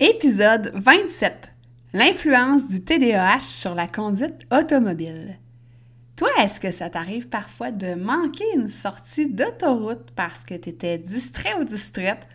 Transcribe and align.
Épisode 0.00 0.72
27. 0.74 1.52
L'influence 1.92 2.66
du 2.66 2.82
TDAH 2.82 3.42
sur 3.42 3.76
la 3.76 3.86
conduite 3.86 4.44
automobile. 4.50 5.38
Toi, 6.16 6.30
est-ce 6.40 6.58
que 6.58 6.72
ça 6.72 6.90
t'arrive 6.90 7.28
parfois 7.28 7.70
de 7.70 7.94
manquer 7.94 8.42
une 8.56 8.66
sortie 8.66 9.32
d'autoroute 9.32 10.10
parce 10.16 10.42
que 10.42 10.54
tu 10.54 10.72
distrait 10.98 11.54
ou 11.60 11.62
distraite 11.62 12.26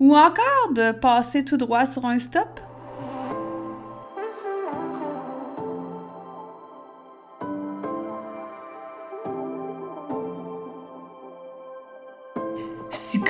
ou 0.00 0.16
encore 0.16 0.72
de 0.74 0.92
passer 0.92 1.44
tout 1.44 1.58
droit 1.58 1.84
sur 1.84 2.06
un 2.06 2.18
stop? 2.18 2.60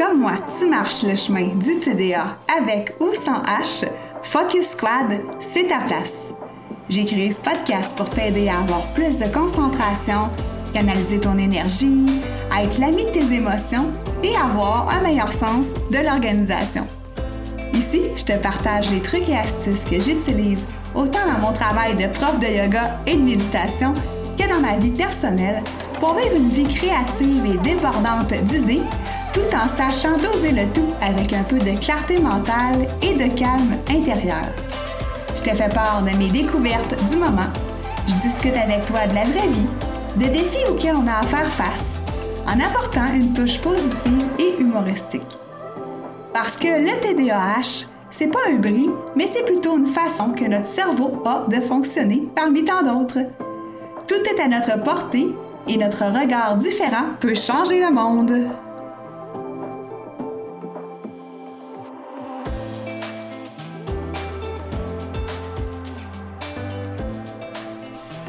Comme 0.03 0.21
moi, 0.21 0.33
tu 0.59 0.69
marches 0.69 1.05
le 1.05 1.15
chemin 1.15 1.55
du 1.55 1.79
TDA 1.79 2.37
avec 2.59 2.95
ou 2.99 3.15
sans 3.15 3.43
H, 3.43 3.87
Focus 4.23 4.71
Squad, 4.71 5.21
c'est 5.41 5.69
ta 5.69 5.79
place. 5.79 6.35
J'ai 6.89 7.05
créé 7.05 7.31
ce 7.31 7.41
podcast 7.41 7.97
pour 7.97 8.11
t'aider 8.11 8.49
à 8.49 8.59
avoir 8.59 8.83
plus 8.95 9.19
de 9.19 9.27
concentration, 9.33 10.31
canaliser 10.73 11.21
ton 11.21 11.39
énergie, 11.39 12.05
à 12.51 12.65
être 12.65 12.79
l'ami 12.79 13.05
de 13.05 13.11
tes 13.11 13.35
émotions 13.35 13.93
et 14.25 14.35
avoir 14.37 14.89
un 14.91 15.03
meilleur 15.03 15.33
sens 15.33 15.67
de 15.91 15.99
l'organisation. 15.99 16.85
Ici, 17.73 18.03
je 18.17 18.25
te 18.25 18.37
partage 18.39 18.91
les 18.91 19.01
trucs 19.01 19.29
et 19.29 19.37
astuces 19.37 19.85
que 19.85 20.01
j'utilise 20.01 20.67
autant 20.97 21.27
dans 21.27 21.47
mon 21.47 21.53
travail 21.53 21.95
de 21.95 22.09
prof 22.09 22.41
de 22.41 22.47
yoga 22.47 22.99
et 23.07 23.15
de 23.15 23.23
méditation 23.23 23.95
que 24.37 24.49
dans 24.49 24.61
ma 24.61 24.79
vie 24.79 24.91
personnelle 24.91 25.63
pour 26.01 26.15
vivre 26.15 26.37
une 26.37 26.49
vie 26.49 26.75
créative 26.75 27.47
et 27.47 27.59
débordante 27.59 28.33
d'idées 28.47 28.83
tout 29.33 29.41
en 29.55 29.69
sachant 29.69 30.17
doser 30.19 30.53
le 30.53 30.67
tout 30.73 30.93
avec 31.01 31.33
un 31.33 31.43
peu 31.43 31.59
de 31.59 31.79
clarté 31.79 32.21
mentale 32.21 32.87
et 33.01 33.15
de 33.15 33.35
calme 33.35 33.77
intérieur. 33.89 34.45
Je 35.35 35.43
te 35.43 35.57
fais 35.57 35.69
part 35.69 36.03
de 36.03 36.17
mes 36.17 36.31
découvertes 36.31 36.95
du 37.11 37.17
moment. 37.17 37.51
Je 38.07 38.15
discute 38.15 38.57
avec 38.57 38.85
toi 38.87 39.07
de 39.07 39.15
la 39.15 39.25
vraie 39.25 39.49
vie, 39.49 39.67
de 40.17 40.33
défis 40.33 40.65
auxquels 40.69 40.97
on 40.97 41.07
a 41.07 41.21
à 41.21 41.23
faire 41.23 41.51
face, 41.51 41.99
en 42.47 42.61
apportant 42.61 43.13
une 43.15 43.33
touche 43.33 43.59
positive 43.61 44.27
et 44.39 44.61
humoristique. 44.61 45.39
Parce 46.33 46.57
que 46.57 46.69
le 46.69 47.01
TDAH, 47.01 47.87
c'est 48.11 48.29
pas 48.29 48.41
un 48.51 48.57
bris, 48.57 48.91
mais 49.17 49.27
c'est 49.27 49.45
plutôt 49.45 49.79
une 49.79 49.87
façon 49.87 50.31
que 50.31 50.45
notre 50.45 50.67
cerveau 50.67 51.23
a 51.25 51.47
de 51.49 51.61
fonctionner 51.61 52.29
parmi 52.35 52.65
tant 52.65 52.83
d'autres. 52.83 53.21
Tout 54.07 54.15
est 54.15 54.41
à 54.41 54.49
notre 54.49 54.83
portée 54.83 55.35
et 55.67 55.77
notre 55.79 56.05
regard 56.05 56.57
différent 56.57 57.07
peut 57.21 57.35
changer 57.35 57.81
le 57.81 57.91
monde. 57.91 58.51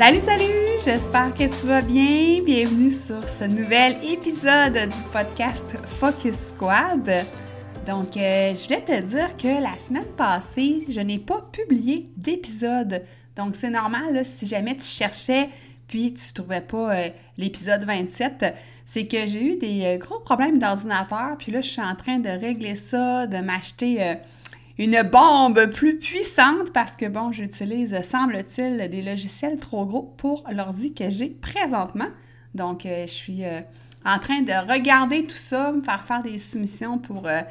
Salut, 0.06 0.20
salut! 0.20 0.80
J'espère 0.84 1.34
que 1.34 1.44
tu 1.46 1.66
vas 1.66 1.82
bien. 1.82 2.44
Bienvenue 2.44 2.92
sur 2.92 3.24
ce 3.30 3.46
nouvel 3.46 3.96
épisode 4.04 4.74
du 4.74 5.02
podcast 5.14 5.78
Focus 5.98 6.50
Squad. 6.50 7.10
Donc, 7.88 8.18
euh, 8.18 8.54
je 8.54 8.64
voulais 8.66 8.82
te 8.82 9.00
dire 9.00 9.38
que 9.38 9.64
la 9.64 9.80
semaine 9.80 10.12
passée, 10.18 10.86
je 10.90 11.00
n'ai 11.00 11.20
pas 11.20 11.48
publié 11.54 12.10
d'épisode. 12.18 13.06
Donc, 13.38 13.56
c'est 13.56 13.70
normal 13.70 14.26
si 14.26 14.46
jamais 14.46 14.76
tu 14.76 14.84
cherchais 14.84 15.48
puis 15.88 16.14
tu 16.14 16.32
ne 16.32 16.34
trouvais 16.34 16.60
pas 16.60 16.94
euh, 16.94 17.10
l'épisode 17.38 17.86
27, 17.86 18.54
c'est 18.84 19.08
que 19.08 19.26
j'ai 19.26 19.54
eu 19.54 19.58
des 19.58 19.84
euh, 19.86 19.98
gros 19.98 20.20
problèmes 20.20 20.60
d'ordinateur. 20.60 21.38
Puis 21.40 21.54
là, 21.54 21.62
je 21.62 21.70
suis 21.70 21.82
en 21.82 21.96
train 21.96 22.20
de 22.20 22.28
régler 22.28 22.76
ça, 22.76 23.26
de 23.26 23.38
m'acheter 23.38 24.18
une 24.78 25.04
bombe 25.04 25.68
plus 25.68 26.00
puissante 26.00 26.72
parce 26.74 26.96
que, 26.96 27.06
bon, 27.06 27.32
j'utilise, 27.32 28.00
semble-t-il, 28.02 28.90
des 28.90 29.02
logiciels 29.02 29.60
trop 29.60 29.86
gros 29.86 30.14
pour 30.18 30.44
l'ordi 30.52 30.94
que 30.94 31.10
j'ai 31.10 31.30
présentement. 31.30 32.08
Donc, 32.56 32.86
euh, 32.86 33.06
je 33.06 33.12
suis 33.12 33.46
euh, 33.46 33.62
en 34.06 34.18
train 34.20 34.42
de 34.42 34.72
regarder 34.72 35.26
tout 35.26 35.38
ça, 35.38 35.72
me 35.72 35.84
faire 35.84 36.04
faire 36.06 36.24
des 36.24 36.40
soumissions 36.40 36.98
pour 36.98 37.28
euh, 37.28 37.42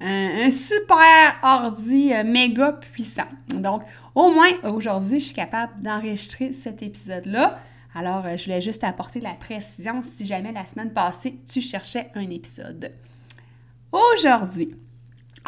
un, 0.00 0.50
super 0.50 1.36
ordi 1.42 2.12
méga 2.24 2.72
puissant. 2.72 3.28
Donc, 3.48 3.82
au 4.14 4.30
moins, 4.30 4.52
aujourd'hui, 4.62 5.18
je 5.18 5.26
suis 5.26 5.34
capable 5.34 5.80
d'enregistrer 5.80 6.52
cet 6.52 6.82
épisode-là. 6.82 7.58
Alors, 7.94 8.24
je 8.36 8.44
voulais 8.44 8.60
juste 8.60 8.84
apporter 8.84 9.20
la 9.20 9.34
précision 9.34 10.00
si 10.00 10.24
jamais 10.24 10.52
la 10.52 10.64
semaine 10.64 10.92
passée, 10.92 11.38
tu 11.48 11.60
cherchais 11.60 12.10
un 12.14 12.30
épisode. 12.30 12.92
Aujourd'hui, 13.92 14.74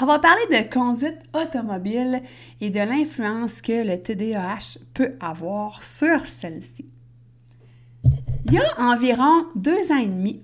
on 0.00 0.06
va 0.06 0.18
parler 0.18 0.42
de 0.50 0.72
conduite 0.72 1.18
automobile 1.32 2.22
et 2.60 2.70
de 2.70 2.80
l'influence 2.80 3.62
que 3.62 3.86
le 3.86 4.00
TDAH 4.00 4.78
peut 4.92 5.12
avoir 5.20 5.84
sur 5.84 6.26
celle-ci. 6.26 6.90
Il 8.46 8.54
y 8.54 8.58
a 8.58 8.80
environ 8.80 9.46
deux 9.54 9.90
ans 9.90 9.98
et 9.98 10.06
demi, 10.06 10.42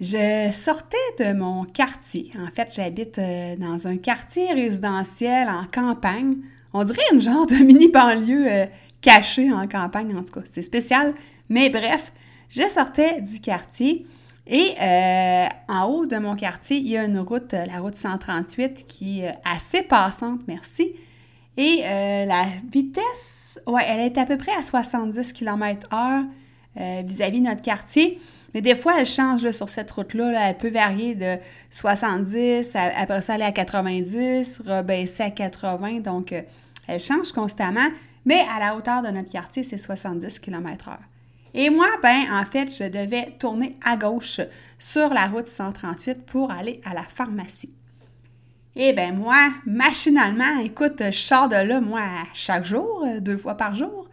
je 0.00 0.50
sortais 0.52 0.96
de 1.18 1.32
mon 1.32 1.64
quartier. 1.64 2.30
En 2.38 2.50
fait, 2.50 2.72
j'habite 2.74 3.18
euh, 3.18 3.56
dans 3.56 3.86
un 3.86 3.96
quartier 3.96 4.52
résidentiel 4.52 5.48
en 5.48 5.64
campagne. 5.72 6.36
On 6.74 6.84
dirait 6.84 7.00
une 7.12 7.22
genre 7.22 7.46
de 7.46 7.54
mini 7.54 7.88
banlieue 7.88 8.46
euh, 8.46 8.66
cachée 9.00 9.50
en 9.50 9.66
campagne, 9.66 10.14
en 10.14 10.22
tout 10.22 10.32
cas. 10.32 10.42
C'est 10.44 10.62
spécial. 10.62 11.14
Mais 11.48 11.70
bref, 11.70 12.12
je 12.50 12.62
sortais 12.68 13.22
du 13.22 13.40
quartier 13.40 14.06
et 14.46 14.74
euh, 14.80 15.46
en 15.68 15.84
haut 15.86 16.06
de 16.06 16.16
mon 16.18 16.36
quartier, 16.36 16.76
il 16.76 16.88
y 16.88 16.96
a 16.96 17.04
une 17.04 17.18
route, 17.18 17.52
euh, 17.52 17.66
la 17.66 17.80
route 17.80 17.96
138, 17.96 18.86
qui 18.86 19.22
est 19.22 19.34
assez 19.44 19.82
passante, 19.82 20.40
merci. 20.46 20.92
Et 21.56 21.82
euh, 21.84 22.24
la 22.26 22.44
vitesse, 22.70 23.58
ouais, 23.66 23.82
elle 23.88 24.00
est 24.00 24.18
à 24.18 24.24
peu 24.24 24.36
près 24.36 24.52
à 24.52 24.62
70 24.62 25.32
km/h 25.32 26.26
vis-à-vis 27.04 27.40
de 27.40 27.46
notre 27.46 27.62
quartier. 27.62 28.20
Mais 28.52 28.60
des 28.60 28.74
fois, 28.74 29.00
elle 29.00 29.06
change 29.06 29.50
sur 29.50 29.70
cette 29.70 29.90
route-là. 29.90 30.50
elle 30.50 30.58
peut 30.58 30.68
varier 30.68 31.14
de 31.14 31.36
70, 31.70 32.76
après 32.76 33.22
ça 33.22 33.34
aller 33.34 33.44
à 33.44 33.52
90, 33.52 34.62
rebaisser 34.66 35.22
à 35.22 35.30
80. 35.30 36.00
Donc, 36.00 36.34
elle 36.86 37.00
change 37.00 37.32
constamment. 37.32 37.88
Mais 38.26 38.44
à 38.54 38.60
la 38.60 38.76
hauteur 38.76 39.02
de 39.02 39.08
notre 39.08 39.30
quartier, 39.30 39.64
c'est 39.64 39.78
70 39.78 40.38
km/h. 40.38 40.98
Et 41.58 41.70
moi, 41.70 41.88
ben, 42.02 42.26
en 42.30 42.44
fait, 42.44 42.68
je 42.68 42.84
devais 42.84 43.34
tourner 43.38 43.78
à 43.82 43.96
gauche 43.96 44.42
sur 44.78 45.08
la 45.14 45.24
route 45.26 45.46
138 45.46 46.26
pour 46.26 46.50
aller 46.50 46.82
à 46.84 46.92
la 46.92 47.04
pharmacie. 47.04 47.74
Et 48.78 48.92
ben 48.92 49.16
moi, 49.16 49.48
machinalement, 49.64 50.58
écoute, 50.62 51.02
je 51.02 51.18
sors 51.18 51.48
de 51.48 51.56
là, 51.56 51.80
moi, 51.80 52.02
chaque 52.34 52.66
jour, 52.66 53.06
euh, 53.06 53.20
deux 53.20 53.38
fois 53.38 53.54
par 53.54 53.74
jour. 53.74 54.06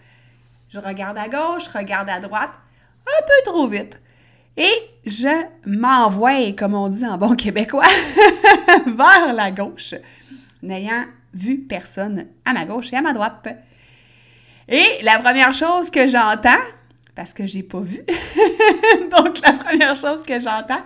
Je 0.69 0.79
regarde 0.79 1.17
à 1.17 1.27
gauche, 1.27 1.67
regarde 1.67 2.09
à 2.09 2.21
droite, 2.21 2.51
un 3.05 3.25
peu 3.27 3.51
trop 3.51 3.67
vite. 3.67 3.99
Et 4.55 4.71
je 5.05 5.45
m'envoie, 5.65 6.53
comme 6.57 6.75
on 6.75 6.87
dit 6.87 7.05
en 7.05 7.17
bon 7.17 7.35
québécois, 7.35 7.83
vers 8.85 9.33
la 9.33 9.51
gauche, 9.51 9.95
n'ayant 10.61 11.03
vu 11.33 11.57
personne 11.57 12.27
à 12.45 12.53
ma 12.53 12.63
gauche 12.63 12.93
et 12.93 12.95
à 12.95 13.01
ma 13.01 13.11
droite. 13.11 13.49
Et 14.69 15.01
la 15.01 15.19
première 15.19 15.53
chose 15.53 15.91
que 15.91 16.07
j'entends, 16.07 16.61
parce 17.15 17.33
que 17.33 17.45
j'ai 17.47 17.63
pas 17.63 17.81
vu. 17.81 18.03
Donc, 19.11 19.39
la 19.41 19.53
première 19.53 19.95
chose 19.95 20.23
que 20.23 20.39
j'entends, 20.39 20.83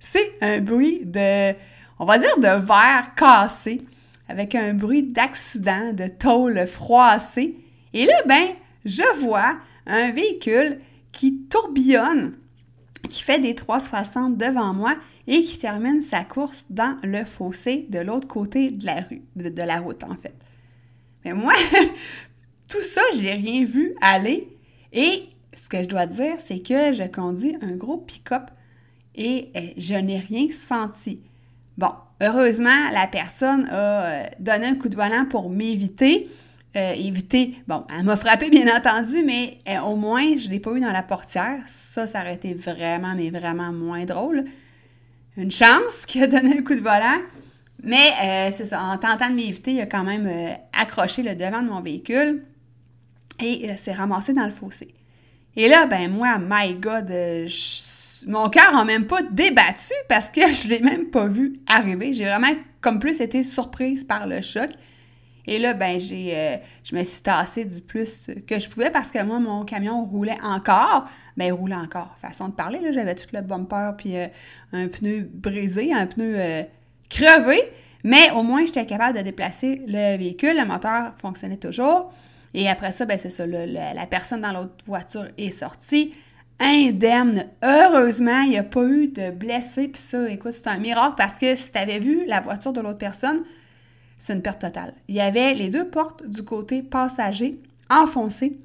c'est 0.00 0.32
un 0.40 0.60
bruit 0.60 1.00
de, 1.04 1.54
on 1.98 2.04
va 2.04 2.18
dire, 2.18 2.36
de 2.38 2.64
verre 2.64 3.14
cassé, 3.16 3.82
avec 4.28 4.54
un 4.54 4.74
bruit 4.74 5.02
d'accident, 5.02 5.92
de 5.92 6.06
tôle 6.06 6.66
froissée. 6.66 7.56
Et 7.94 8.06
là, 8.06 8.22
ben, 8.26 8.48
je 8.84 9.02
vois 9.20 9.56
un 9.86 10.10
véhicule 10.10 10.78
qui 11.12 11.42
tourbillonne, 11.48 12.34
qui 13.08 13.22
fait 13.22 13.38
des 13.38 13.54
360 13.54 14.36
devant 14.36 14.74
moi 14.74 14.96
et 15.26 15.42
qui 15.42 15.58
termine 15.58 16.02
sa 16.02 16.24
course 16.24 16.66
dans 16.70 16.96
le 17.02 17.24
fossé 17.24 17.86
de 17.88 17.98
l'autre 17.98 18.28
côté 18.28 18.70
de 18.70 18.86
la 18.86 19.02
rue, 19.02 19.22
de, 19.36 19.48
de 19.48 19.62
la 19.62 19.80
route 19.80 20.04
en 20.04 20.16
fait. 20.16 20.34
Mais 21.24 21.32
moi, 21.32 21.54
tout 22.68 22.82
ça, 22.82 23.02
j'ai 23.14 23.32
rien 23.32 23.64
vu 23.64 23.94
aller 24.00 24.48
et 24.92 25.27
ce 25.54 25.68
que 25.68 25.82
je 25.82 25.88
dois 25.88 26.06
dire, 26.06 26.34
c'est 26.38 26.60
que 26.60 26.92
je 26.92 27.04
conduis 27.04 27.56
un 27.62 27.76
gros 27.76 27.98
pick-up 27.98 28.50
et 29.14 29.50
euh, 29.56 29.60
je 29.76 29.94
n'ai 29.94 30.18
rien 30.18 30.46
senti. 30.52 31.20
Bon, 31.76 31.90
heureusement, 32.20 32.90
la 32.92 33.06
personne 33.06 33.68
a 33.70 33.74
euh, 33.74 34.26
donné 34.38 34.66
un 34.66 34.74
coup 34.76 34.88
de 34.88 34.96
volant 34.96 35.26
pour 35.28 35.50
m'éviter. 35.50 36.28
Euh, 36.76 36.92
éviter, 36.92 37.56
bon, 37.66 37.84
elle 37.90 38.04
m'a 38.04 38.16
frappé 38.16 38.50
bien 38.50 38.74
entendu, 38.76 39.24
mais 39.24 39.58
au 39.84 39.96
moins, 39.96 40.36
je 40.36 40.46
ne 40.46 40.52
l'ai 40.52 40.60
pas 40.60 40.70
eu 40.72 40.80
dans 40.80 40.92
la 40.92 41.02
portière. 41.02 41.60
Ça, 41.66 42.06
ça 42.06 42.20
aurait 42.20 42.34
été 42.34 42.54
vraiment, 42.54 43.14
mais 43.16 43.30
vraiment 43.30 43.72
moins 43.72 44.04
drôle. 44.04 44.44
Une 45.36 45.50
chance 45.50 46.04
qu'il 46.06 46.22
a 46.22 46.26
donné 46.26 46.58
un 46.58 46.62
coup 46.62 46.74
de 46.74 46.80
volant. 46.80 47.20
Mais 47.82 48.52
c'est 48.54 48.66
ça, 48.66 48.82
en 48.82 48.98
tentant 48.98 49.30
de 49.30 49.34
m'éviter, 49.34 49.72
il 49.72 49.80
a 49.80 49.86
quand 49.86 50.04
même 50.04 50.28
accroché 50.78 51.22
le 51.22 51.34
devant 51.34 51.62
de 51.62 51.68
mon 51.68 51.80
véhicule 51.80 52.44
et 53.40 53.74
s'est 53.76 53.92
ramassé 53.92 54.34
dans 54.34 54.44
le 54.44 54.50
fossé. 54.50 54.97
Et 55.58 55.66
là, 55.66 55.86
ben 55.86 56.08
moi, 56.08 56.38
my 56.38 56.74
God, 56.74 57.10
euh, 57.10 57.48
mon 58.28 58.48
cœur 58.48 58.72
n'a 58.72 58.84
même 58.84 59.08
pas 59.08 59.22
débattu 59.22 59.92
parce 60.08 60.30
que 60.30 60.40
je 60.54 60.68
l'ai 60.68 60.78
même 60.78 61.06
pas 61.10 61.26
vu 61.26 61.54
arriver. 61.66 62.12
J'ai 62.12 62.26
vraiment, 62.26 62.52
comme 62.80 63.00
plus, 63.00 63.20
été 63.20 63.42
surprise 63.42 64.04
par 64.04 64.28
le 64.28 64.40
choc. 64.40 64.70
Et 65.48 65.58
là, 65.58 65.74
ben, 65.74 65.98
j'ai, 65.98 66.32
euh, 66.36 66.56
je 66.88 66.94
me 66.94 67.02
suis 67.02 67.22
tassée 67.22 67.64
du 67.64 67.80
plus 67.80 68.30
que 68.46 68.60
je 68.60 68.68
pouvais 68.68 68.90
parce 68.90 69.10
que 69.10 69.20
moi, 69.24 69.40
mon 69.40 69.64
camion 69.64 70.04
roulait 70.04 70.38
encore. 70.44 71.08
Ben, 71.36 71.46
il 71.46 71.52
roulait 71.52 71.74
encore. 71.74 72.14
Façon 72.20 72.50
de 72.50 72.54
parler, 72.54 72.78
là, 72.78 72.92
j'avais 72.92 73.16
tout 73.16 73.26
le 73.32 73.40
bumper 73.40 73.94
puis 73.98 74.16
euh, 74.16 74.28
un 74.72 74.86
pneu 74.86 75.28
brisé, 75.28 75.92
un 75.92 76.06
pneu 76.06 76.36
crevé. 77.10 77.60
Mais 78.04 78.30
au 78.30 78.44
moins, 78.44 78.64
j'étais 78.64 78.86
capable 78.86 79.18
de 79.18 79.24
déplacer 79.24 79.82
le 79.88 80.16
véhicule. 80.18 80.56
Le 80.56 80.66
moteur 80.66 81.14
fonctionnait 81.20 81.56
toujours. 81.56 82.12
Et 82.54 82.68
après 82.68 82.92
ça, 82.92 83.04
ben, 83.04 83.18
c'est 83.18 83.30
ça, 83.30 83.46
la 83.46 84.06
personne 84.06 84.40
dans 84.40 84.52
l'autre 84.52 84.84
voiture 84.86 85.28
est 85.36 85.50
sortie 85.50 86.12
indemne. 86.60 87.46
Heureusement, 87.62 88.40
il 88.40 88.50
n'y 88.50 88.58
a 88.58 88.62
pas 88.62 88.84
eu 88.84 89.08
de 89.08 89.30
blessés. 89.30 89.88
Puis 89.88 90.00
ça, 90.00 90.28
écoute, 90.28 90.52
c'est 90.54 90.68
un 90.68 90.78
miracle 90.78 91.14
parce 91.16 91.38
que 91.38 91.54
si 91.54 91.70
tu 91.70 91.78
avais 91.78 91.98
vu 91.98 92.24
la 92.26 92.40
voiture 92.40 92.72
de 92.72 92.80
l'autre 92.80 92.98
personne, 92.98 93.42
c'est 94.18 94.32
une 94.32 94.42
perte 94.42 94.60
totale. 94.60 94.94
Il 95.06 95.14
y 95.14 95.20
avait 95.20 95.54
les 95.54 95.70
deux 95.70 95.88
portes 95.88 96.26
du 96.26 96.42
côté 96.42 96.82
passager 96.82 97.60
enfoncées. 97.88 98.58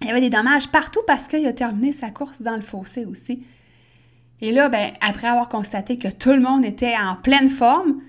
Il 0.00 0.08
y 0.08 0.10
avait 0.10 0.20
des 0.20 0.30
dommages 0.30 0.68
partout 0.68 1.00
parce 1.06 1.28
qu'il 1.28 1.46
a 1.46 1.52
terminé 1.52 1.92
sa 1.92 2.10
course 2.10 2.42
dans 2.42 2.56
le 2.56 2.62
fossé 2.62 3.04
aussi. 3.04 3.44
Et 4.40 4.50
là, 4.50 4.68
ben, 4.68 4.90
après 5.00 5.28
avoir 5.28 5.48
constaté 5.48 5.98
que 5.98 6.08
tout 6.08 6.32
le 6.32 6.40
monde 6.40 6.64
était 6.64 6.94
en 6.96 7.14
pleine 7.14 7.48
forme, 7.48 8.00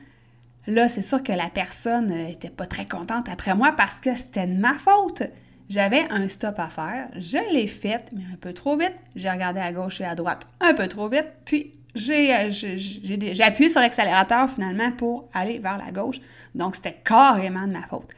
là, 0.67 0.87
c'est 0.87 1.01
sûr 1.01 1.23
que 1.23 1.31
la 1.31 1.49
personne 1.49 2.07
n'était 2.07 2.49
pas 2.49 2.65
très 2.65 2.85
contente 2.85 3.27
après 3.29 3.55
moi 3.55 3.73
parce 3.75 3.99
que 3.99 4.15
c'était 4.15 4.47
de 4.47 4.55
ma 4.55 4.73
faute. 4.73 5.23
J'avais 5.69 6.05
un 6.11 6.27
stop 6.27 6.59
à 6.59 6.67
faire, 6.67 7.07
je 7.15 7.39
l'ai 7.51 7.67
fait, 7.67 8.03
mais 8.11 8.23
un 8.31 8.37
peu 8.37 8.53
trop 8.53 8.77
vite. 8.77 8.93
J'ai 9.15 9.29
regardé 9.29 9.59
à 9.59 9.71
gauche 9.71 9.99
et 10.01 10.05
à 10.05 10.13
droite 10.13 10.45
un 10.59 10.75
peu 10.75 10.87
trop 10.87 11.09
vite, 11.09 11.27
puis 11.43 11.73
j'ai, 11.95 12.33
euh, 12.33 13.33
appuyé 13.39 13.69
sur 13.69 13.81
l'accélérateur 13.81 14.49
finalement 14.49 14.91
pour 14.91 15.29
aller 15.33 15.59
vers 15.59 15.77
la 15.77 15.91
gauche. 15.91 16.17
Donc, 16.53 16.75
c'était 16.75 16.99
carrément 17.03 17.67
de 17.67 17.73
ma 17.73 17.81
faute. 17.83 18.09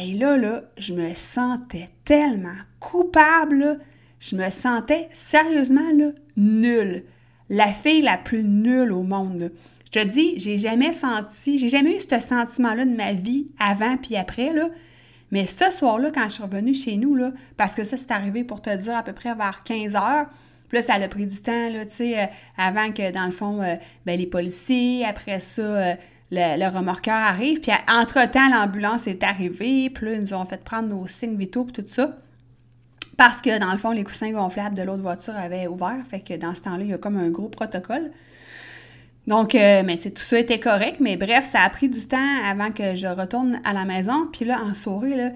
Et 0.00 0.14
là, 0.14 0.36
là, 0.36 0.62
je 0.78 0.94
me 0.94 1.08
sentais 1.10 1.90
tellement 2.04 2.56
coupable, 2.80 3.78
je 4.18 4.34
me 4.34 4.48
sentais 4.50 5.08
sérieusement 5.12 5.92
nulle. 6.36 7.04
La 7.50 7.68
fille 7.68 8.02
la 8.02 8.16
plus 8.16 8.44
nulle 8.44 8.92
au 8.92 9.02
monde. 9.02 9.52
Je 9.92 10.00
te 10.00 10.06
dis, 10.06 10.34
j'ai 10.38 10.58
jamais 10.58 10.92
senti, 10.92 11.58
j'ai 11.58 11.68
jamais 11.68 11.96
eu 11.96 12.00
ce 12.00 12.18
sentiment-là 12.18 12.84
de 12.84 12.96
ma 12.96 13.12
vie 13.12 13.48
avant 13.58 13.96
puis 13.96 14.16
après, 14.16 14.52
là. 14.52 14.68
Mais 15.32 15.46
ce 15.46 15.70
soir-là, 15.70 16.10
quand 16.14 16.24
je 16.24 16.34
suis 16.34 16.42
revenue 16.42 16.74
chez 16.74 16.96
nous, 16.96 17.14
là, 17.14 17.32
parce 17.56 17.74
que 17.74 17.84
ça, 17.84 17.96
c'est 17.96 18.10
arrivé 18.10 18.44
pour 18.44 18.60
te 18.60 18.74
dire 18.74 18.96
à 18.96 19.02
peu 19.02 19.12
près 19.12 19.34
vers 19.34 19.62
15 19.64 19.94
heures, 19.96 20.26
puis 20.68 20.78
là, 20.78 20.82
ça 20.82 20.94
a 20.94 21.08
pris 21.08 21.26
du 21.26 21.42
temps, 21.42 21.70
là, 21.70 21.84
tu 21.84 21.96
sais, 21.96 22.18
euh, 22.18 22.26
avant 22.56 22.92
que, 22.92 23.12
dans 23.12 23.26
le 23.26 23.32
fond, 23.32 23.60
euh, 23.60 23.76
ben, 24.06 24.18
les 24.18 24.26
policiers, 24.26 25.04
après 25.04 25.38
ça, 25.40 25.60
euh, 25.60 25.94
le, 26.30 26.74
remorqueur 26.74 27.14
arrive. 27.14 27.60
Puis, 27.60 27.72
entre-temps, 27.86 28.48
l'ambulance 28.48 29.06
est 29.06 29.22
arrivée. 29.22 29.90
Puis 29.90 30.12
ils 30.14 30.20
nous 30.20 30.32
ont 30.32 30.46
fait 30.46 30.64
prendre 30.64 30.88
nos 30.88 31.06
signes 31.06 31.36
vitaux, 31.36 31.64
puis 31.64 31.74
tout 31.74 31.84
ça. 31.86 32.16
Parce 33.18 33.42
que, 33.42 33.58
dans 33.58 33.70
le 33.70 33.76
fond, 33.76 33.90
les 33.90 34.02
coussins 34.02 34.32
gonflables 34.32 34.74
de 34.74 34.82
l'autre 34.82 35.02
voiture 35.02 35.36
avaient 35.36 35.66
ouvert. 35.66 35.98
Fait 36.08 36.20
que, 36.20 36.34
dans 36.34 36.54
ce 36.54 36.62
temps-là, 36.62 36.84
il 36.84 36.90
y 36.90 36.94
a 36.94 36.98
comme 36.98 37.18
un 37.18 37.28
gros 37.28 37.48
protocole. 37.48 38.10
Donc, 39.26 39.54
euh, 39.54 39.82
mais 39.84 39.98
tout 39.98 40.22
ça 40.22 40.38
était 40.38 40.58
correct, 40.58 40.96
mais 41.00 41.16
bref, 41.16 41.44
ça 41.44 41.60
a 41.60 41.70
pris 41.70 41.88
du 41.88 42.06
temps 42.08 42.42
avant 42.44 42.72
que 42.72 42.96
je 42.96 43.06
retourne 43.06 43.60
à 43.64 43.72
la 43.72 43.84
maison. 43.84 44.28
Puis 44.32 44.44
là, 44.44 44.60
en 44.62 44.74
soirée, 44.74 45.30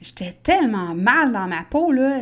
j'étais 0.00 0.36
tellement 0.42 0.94
mal 0.94 1.32
dans 1.32 1.46
ma 1.46 1.62
peau, 1.68 1.90
là. 1.92 2.20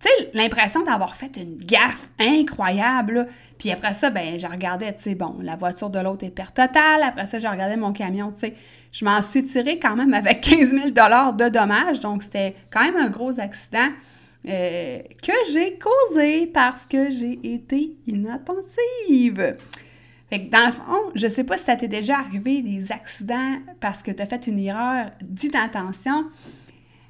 Tu 0.00 0.08
sais, 0.08 0.30
l'impression 0.32 0.82
d'avoir 0.82 1.14
fait 1.14 1.36
une 1.36 1.58
gaffe 1.58 2.08
incroyable, 2.18 3.28
Puis 3.58 3.70
après 3.70 3.92
ça, 3.92 4.08
ben, 4.08 4.38
je 4.38 4.46
regardais, 4.46 4.94
tu 4.94 5.02
sais, 5.02 5.14
bon, 5.14 5.36
la 5.42 5.56
voiture 5.56 5.90
de 5.90 5.98
l'autre 5.98 6.24
est 6.24 6.30
perte 6.30 6.56
totale. 6.56 7.02
Après 7.02 7.26
ça, 7.26 7.38
je 7.38 7.46
regardais 7.46 7.76
mon 7.76 7.92
camion, 7.92 8.32
tu 8.32 8.40
sais. 8.40 8.54
Je 8.92 9.04
m'en 9.04 9.20
suis 9.20 9.44
tirée 9.44 9.78
quand 9.78 9.96
même 9.96 10.14
avec 10.14 10.40
15 10.42 10.70
000 10.70 10.88
de 10.88 11.48
dommages. 11.48 12.00
Donc, 12.00 12.22
c'était 12.22 12.54
quand 12.70 12.82
même 12.82 12.96
un 12.96 13.10
gros 13.10 13.38
accident 13.38 13.88
euh, 14.48 15.00
que 15.22 15.32
j'ai 15.52 15.78
causé 15.78 16.46
parce 16.46 16.86
que 16.86 17.10
j'ai 17.10 17.38
été 17.54 17.96
inattentive. 18.06 19.56
Fait 20.30 20.44
que 20.46 20.50
dans 20.50 20.66
le 20.66 20.72
fond, 20.72 21.10
je 21.16 21.26
sais 21.26 21.42
pas 21.42 21.58
si 21.58 21.64
ça 21.64 21.74
t'est 21.74 21.88
déjà 21.88 22.18
arrivé 22.18 22.62
des 22.62 22.92
accidents 22.92 23.58
parce 23.80 24.00
que 24.02 24.12
tu 24.12 24.22
as 24.22 24.26
fait 24.26 24.46
une 24.46 24.60
erreur 24.60 25.10
d'inattention, 25.20 26.26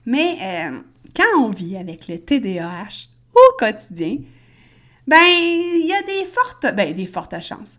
mais 0.06 0.38
euh, 0.40 0.78
quand 1.14 1.38
on 1.38 1.50
vit 1.50 1.76
avec 1.76 2.08
le 2.08 2.18
TDAH 2.18 3.08
au 3.34 3.56
quotidien, 3.58 4.16
ben, 5.06 5.18
il 5.18 5.86
y 5.86 5.92
a 5.92 6.02
des 6.02 6.24
fortes, 6.24 6.74
ben, 6.74 6.94
des 6.94 7.04
fortes 7.04 7.38
chances. 7.42 7.76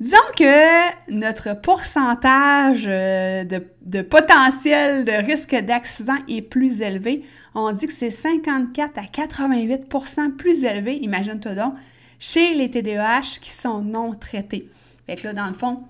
Disons 0.00 0.16
que 0.38 1.12
notre 1.12 1.60
pourcentage 1.60 2.84
euh, 2.86 3.44
de, 3.44 3.66
de 3.82 4.00
potentiel 4.00 5.04
de 5.04 5.26
risque 5.26 5.54
d'accident 5.56 6.16
est 6.28 6.40
plus 6.40 6.80
élevé. 6.80 7.24
On 7.54 7.72
dit 7.72 7.88
que 7.88 7.92
c'est 7.92 8.12
54 8.12 8.96
à 8.96 9.02
88% 9.02 10.36
plus 10.36 10.64
élevé, 10.64 10.96
imagine-toi 11.02 11.54
donc, 11.56 11.74
chez 12.18 12.54
les 12.54 12.70
TDAH 12.70 13.40
qui 13.42 13.50
sont 13.50 13.82
non 13.82 14.14
traités. 14.14 14.70
Fait 15.08 15.16
que 15.16 15.26
là, 15.26 15.32
dans 15.32 15.46
le 15.46 15.54
fond, 15.54 15.84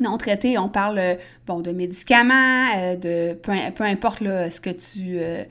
non 0.00 0.16
traité, 0.18 0.56
on 0.56 0.68
parle 0.68 0.98
euh, 0.98 1.14
bon, 1.48 1.60
de 1.60 1.72
médicaments, 1.72 2.68
euh, 2.76 2.96
de 2.96 3.34
peu, 3.34 3.82
importe 3.82 4.22
ce 4.22 4.60
que 4.60 4.70
tu 4.70 5.18
euh, 5.18 5.42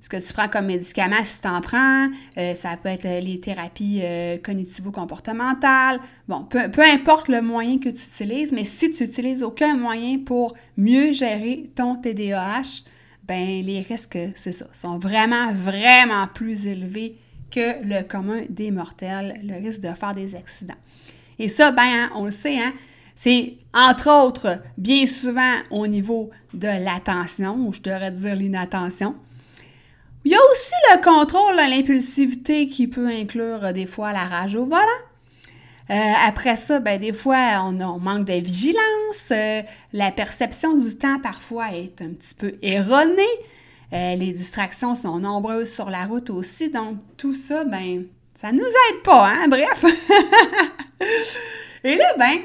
ce 0.00 0.08
que 0.08 0.16
tu 0.16 0.32
prends 0.32 0.48
comme 0.48 0.66
médicament, 0.66 1.24
si 1.24 1.40
tu 1.40 1.48
en 1.48 1.62
prends, 1.62 2.10
ça 2.36 2.76
peut 2.82 2.90
être 2.90 3.04
les 3.04 3.40
thérapies 3.40 4.02
cognitivo-comportementales. 4.42 5.98
Bon, 6.28 6.44
peu, 6.44 6.70
peu, 6.70 6.82
importe 6.82 7.28
le 7.28 7.40
moyen 7.40 7.78
que 7.78 7.88
tu 7.88 8.02
utilises, 8.02 8.52
mais 8.52 8.64
si 8.64 8.92
tu 8.92 9.04
n'utilises 9.04 9.42
aucun 9.42 9.78
moyen 9.78 10.18
pour 10.18 10.52
mieux 10.76 11.12
gérer 11.12 11.70
ton 11.74 11.96
TDAH, 11.96 12.84
ben 13.26 13.62
les 13.64 13.80
risques, 13.80 14.18
c'est 14.34 14.52
ça, 14.52 14.66
sont 14.74 14.98
vraiment, 14.98 15.54
vraiment 15.54 16.26
plus 16.26 16.66
élevés 16.66 17.16
que 17.50 17.82
le 17.82 18.02
commun 18.02 18.42
des 18.50 18.70
mortels, 18.72 19.40
le 19.42 19.54
risque 19.54 19.80
de 19.80 19.94
faire 19.94 20.14
des 20.14 20.34
accidents. 20.34 20.74
Et 21.38 21.48
ça, 21.48 21.72
ben, 21.72 21.82
hein, 21.82 22.10
on 22.14 22.24
le 22.24 22.30
sait, 22.30 22.58
hein, 22.58 22.72
c'est 23.16 23.54
entre 23.72 24.10
autres 24.10 24.58
bien 24.76 25.06
souvent 25.06 25.56
au 25.70 25.86
niveau 25.86 26.30
de 26.52 26.68
l'attention, 26.68 27.54
ou 27.66 27.72
je 27.72 27.80
devrais 27.80 28.10
dire 28.10 28.36
l'inattention. 28.36 29.14
Il 30.24 30.32
y 30.32 30.34
a 30.34 30.40
aussi 30.50 30.72
le 30.90 31.02
contrôle 31.02 31.56
l'impulsivité 31.56 32.66
qui 32.66 32.86
peut 32.86 33.08
inclure 33.08 33.62
euh, 33.62 33.72
des 33.72 33.84
fois 33.84 34.12
la 34.12 34.24
rage 34.24 34.54
au 34.54 34.64
volant. 34.64 34.80
Euh, 35.90 36.12
après 36.26 36.56
ça, 36.56 36.80
ben, 36.80 36.98
des 36.98 37.12
fois, 37.12 37.62
on, 37.62 37.98
manque 37.98 38.24
de 38.24 38.32
vigilance. 38.32 39.30
Euh, 39.30 39.60
la 39.92 40.10
perception 40.10 40.78
du 40.78 40.96
temps, 40.96 41.20
parfois, 41.20 41.74
est 41.74 42.00
un 42.00 42.08
petit 42.08 42.34
peu 42.34 42.54
erronée. 42.62 43.22
les 43.92 44.32
distractions 44.32 44.94
sont 44.94 45.18
nombreuses 45.18 45.70
sur 45.70 45.90
la 45.90 46.06
route 46.06 46.30
aussi. 46.30 46.70
Donc, 46.70 46.96
tout 47.18 47.34
ça, 47.34 47.64
ben, 47.66 48.06
ça 48.34 48.52
nous 48.52 48.60
aide 48.60 49.02
pas, 49.02 49.28
hein? 49.28 49.48
Bref. 49.48 49.84
Et 51.84 51.96
là, 51.96 52.14
ben, 52.18 52.38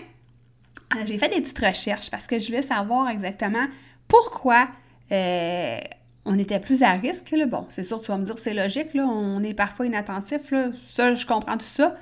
j'ai 1.06 1.18
fait 1.18 1.30
des 1.30 1.42
petites 1.42 1.60
recherches 1.60 2.10
parce 2.10 2.28
que 2.28 2.40
je 2.40 2.48
voulais 2.48 2.62
savoir 2.62 3.10
exactement 3.10 3.68
pourquoi 4.08 4.68
euh, 5.12 5.80
on 6.26 6.38
était 6.38 6.60
plus 6.60 6.84
à 6.84 6.92
risque. 6.92 7.32
Là. 7.32 7.46
Bon, 7.46 7.66
c'est 7.70 7.84
sûr, 7.84 8.02
tu 8.02 8.12
vas 8.12 8.18
me 8.18 8.26
dire, 8.26 8.38
c'est 8.38 8.54
logique, 8.54 8.94
là, 8.94 9.06
on 9.06 9.44
est 9.44 9.54
parfois 9.54 9.86
inattentif, 9.86 10.52
là. 10.52 10.70
ça, 10.88 11.16
je 11.16 11.26
comprends 11.26 11.58
tout 11.58 11.66
ça. 11.66 11.96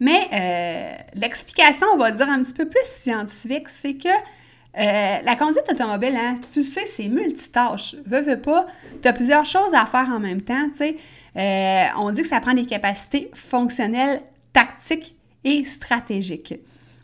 Mais 0.00 0.28
euh, 0.32 0.92
l'explication, 1.14 1.86
on 1.94 1.96
va 1.96 2.10
dire 2.10 2.28
un 2.28 2.42
petit 2.42 2.54
peu 2.54 2.68
plus 2.68 2.84
scientifique, 2.84 3.68
c'est 3.68 3.94
que 3.94 4.08
euh, 4.08 5.22
la 5.22 5.36
conduite 5.36 5.64
automobile, 5.70 6.16
hein, 6.16 6.38
tu 6.52 6.62
sais, 6.62 6.86
c'est 6.86 7.08
multitâche. 7.08 7.94
Veux, 8.06 8.20
veux 8.20 8.40
pas, 8.40 8.66
tu 9.00 9.08
as 9.08 9.12
plusieurs 9.12 9.44
choses 9.44 9.74
à 9.74 9.86
faire 9.86 10.08
en 10.10 10.18
même 10.18 10.42
temps, 10.42 10.68
tu 10.70 10.78
sais. 10.78 10.96
Euh, 11.36 11.84
on 11.96 12.10
dit 12.10 12.22
que 12.22 12.28
ça 12.28 12.40
prend 12.40 12.54
des 12.54 12.66
capacités 12.66 13.30
fonctionnelles, 13.34 14.20
tactiques 14.52 15.14
et 15.44 15.64
stratégiques. 15.64 16.54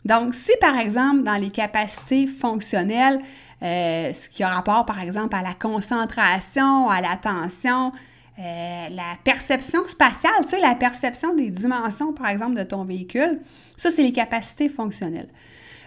Donc, 0.05 0.35
si 0.35 0.51
par 0.61 0.77
exemple, 0.77 1.23
dans 1.23 1.35
les 1.35 1.49
capacités 1.49 2.27
fonctionnelles, 2.27 3.19
euh, 3.61 4.13
ce 4.13 4.29
qui 4.29 4.43
a 4.43 4.49
rapport 4.49 4.85
par 4.85 5.01
exemple 5.01 5.35
à 5.35 5.41
la 5.41 5.53
concentration, 5.53 6.89
à 6.89 7.01
l'attention, 7.01 7.91
euh, 8.39 8.87
la 8.89 9.17
perception 9.23 9.85
spatiale, 9.87 10.31
tu 10.43 10.49
sais, 10.49 10.61
la 10.61 10.75
perception 10.75 11.35
des 11.35 11.49
dimensions 11.49 12.13
par 12.13 12.27
exemple 12.27 12.55
de 12.55 12.63
ton 12.63 12.85
véhicule, 12.85 13.41
ça 13.75 13.89
c'est 13.89 14.03
les 14.03 14.13
capacités 14.13 14.69
fonctionnelles. 14.69 15.29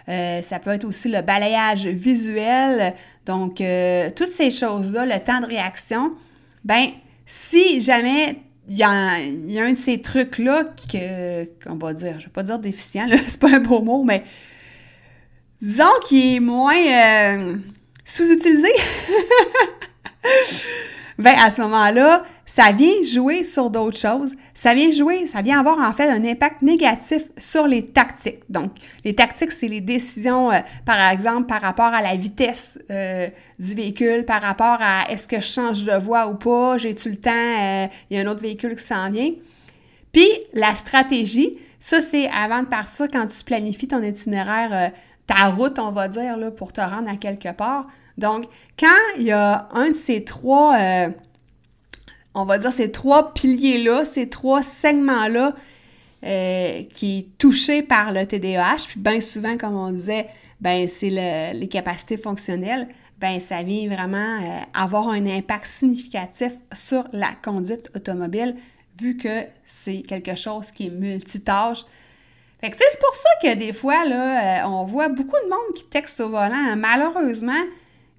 ça 0.07 0.59
peut 0.59 0.71
être 0.71 0.83
aussi 0.83 1.09
le 1.09 1.21
balayage 1.21 1.87
visuel, 1.87 2.93
donc 3.25 3.63
toutes 4.15 4.29
ces 4.29 4.51
choses-là, 4.51 5.05
le 5.05 5.19
temps 5.19 5.39
de 5.39 5.47
réaction, 5.47 6.11
ben 6.63 6.89
si 7.25 7.81
jamais 7.81 8.37
il 8.67 8.77
y, 8.77 8.83
a 8.83 8.89
un, 8.89 9.71
de 9.71 9.77
ces 9.77 10.01
trucs-là 10.01 10.63
que, 10.91 11.45
qu'on 11.63 11.75
va 11.75 11.93
dire, 11.93 12.19
je 12.19 12.25
vais 12.25 12.31
pas 12.31 12.43
dire 12.43 12.59
déficient, 12.59 13.07
c'est 13.27 13.39
pas 13.39 13.55
un 13.55 13.59
beau 13.59 13.81
mot, 13.81 14.03
mais 14.03 14.23
disons 15.61 15.85
qu'il 16.07 16.35
est 16.35 16.39
moins 16.39 16.75
euh, 16.75 17.55
sous-utilisé, 18.05 18.69
ben 21.17 21.35
à 21.37 21.51
ce 21.51 21.61
moment-là, 21.61 22.25
ça 22.55 22.71
vient 22.71 23.01
jouer 23.01 23.43
sur 23.43 23.71
d'autres 23.71 23.97
choses. 23.97 24.35
Ça 24.53 24.75
vient 24.75 24.91
jouer, 24.91 25.25
ça 25.25 25.41
vient 25.41 25.59
avoir 25.59 25.79
en 25.79 25.91
fait 25.91 26.07
un 26.07 26.23
impact 26.23 26.61
négatif 26.61 27.23
sur 27.35 27.65
les 27.65 27.87
tactiques. 27.87 28.43
Donc, 28.47 28.73
les 29.03 29.15
tactiques, 29.15 29.51
c'est 29.51 29.67
les 29.67 29.81
décisions, 29.81 30.51
euh, 30.51 30.59
par 30.85 30.99
exemple, 31.09 31.47
par 31.47 31.61
rapport 31.61 31.87
à 31.87 32.03
la 32.03 32.15
vitesse 32.15 32.77
euh, 32.91 33.27
du 33.57 33.73
véhicule, 33.73 34.23
par 34.25 34.39
rapport 34.39 34.77
à 34.79 35.09
est-ce 35.09 35.27
que 35.27 35.37
je 35.37 35.47
change 35.47 35.83
de 35.83 35.97
voie 35.97 36.27
ou 36.27 36.35
pas, 36.35 36.77
j'ai-tu 36.77 37.09
le 37.09 37.15
temps, 37.15 37.31
euh, 37.31 37.87
il 38.11 38.17
y 38.17 38.19
a 38.19 38.23
un 38.23 38.31
autre 38.31 38.41
véhicule 38.41 38.75
qui 38.75 38.83
s'en 38.83 39.09
vient. 39.09 39.31
Puis, 40.11 40.29
la 40.53 40.75
stratégie, 40.75 41.57
ça, 41.79 42.01
c'est 42.01 42.29
avant 42.29 42.61
de 42.61 42.67
partir, 42.67 43.07
quand 43.11 43.25
tu 43.25 43.43
planifies 43.43 43.87
ton 43.87 44.03
itinéraire, 44.03 44.91
ta 45.25 45.47
route, 45.47 45.79
on 45.79 45.89
va 45.89 46.07
dire, 46.07 46.37
là, 46.37 46.51
pour 46.51 46.71
te 46.71 46.81
rendre 46.81 47.09
à 47.09 47.15
quelque 47.15 47.51
part. 47.51 47.87
Donc, 48.19 48.43
quand 48.79 49.01
il 49.17 49.23
y 49.23 49.31
a 49.31 49.67
un 49.73 49.89
de 49.89 49.95
ces 49.95 50.23
trois, 50.23 50.77
on 52.35 52.45
va 52.45 52.57
dire 52.57 52.73
ces 52.73 52.91
trois 52.91 53.33
piliers-là, 53.33 54.05
ces 54.05 54.29
trois 54.29 54.63
segments-là 54.63 55.55
euh, 56.23 56.83
qui 56.93 57.19
est 57.19 57.37
touché 57.37 57.81
par 57.81 58.11
le 58.11 58.25
TDAH, 58.25 58.87
puis 58.87 58.99
bien 58.99 59.21
souvent, 59.21 59.57
comme 59.57 59.75
on 59.75 59.91
disait, 59.91 60.27
ben 60.61 60.87
c'est 60.87 61.09
les 61.53 61.67
capacités 61.67 62.17
fonctionnelles, 62.17 62.87
ben 63.19 63.39
ça 63.39 63.61
vient 63.63 63.87
vraiment 63.87 64.39
euh, 64.41 64.59
avoir 64.73 65.09
un 65.09 65.25
impact 65.25 65.65
significatif 65.65 66.53
sur 66.73 67.05
la 67.11 67.31
conduite 67.43 67.91
automobile, 67.95 68.55
vu 68.99 69.17
que 69.17 69.43
c'est 69.65 70.01
quelque 70.01 70.35
chose 70.35 70.71
qui 70.71 70.87
est 70.87 70.91
multitâche. 70.91 71.85
Fait 72.61 72.69
que 72.69 72.77
c'est 72.77 72.99
pour 72.99 73.13
ça 73.13 73.29
que 73.41 73.55
des 73.55 73.73
fois, 73.73 74.05
là, 74.05 74.69
on 74.69 74.85
voit 74.85 75.09
beaucoup 75.09 75.35
de 75.43 75.49
monde 75.49 75.75
qui 75.75 75.83
texte 75.85 76.21
au 76.21 76.29
volant. 76.29 76.75
Malheureusement, 76.77 77.61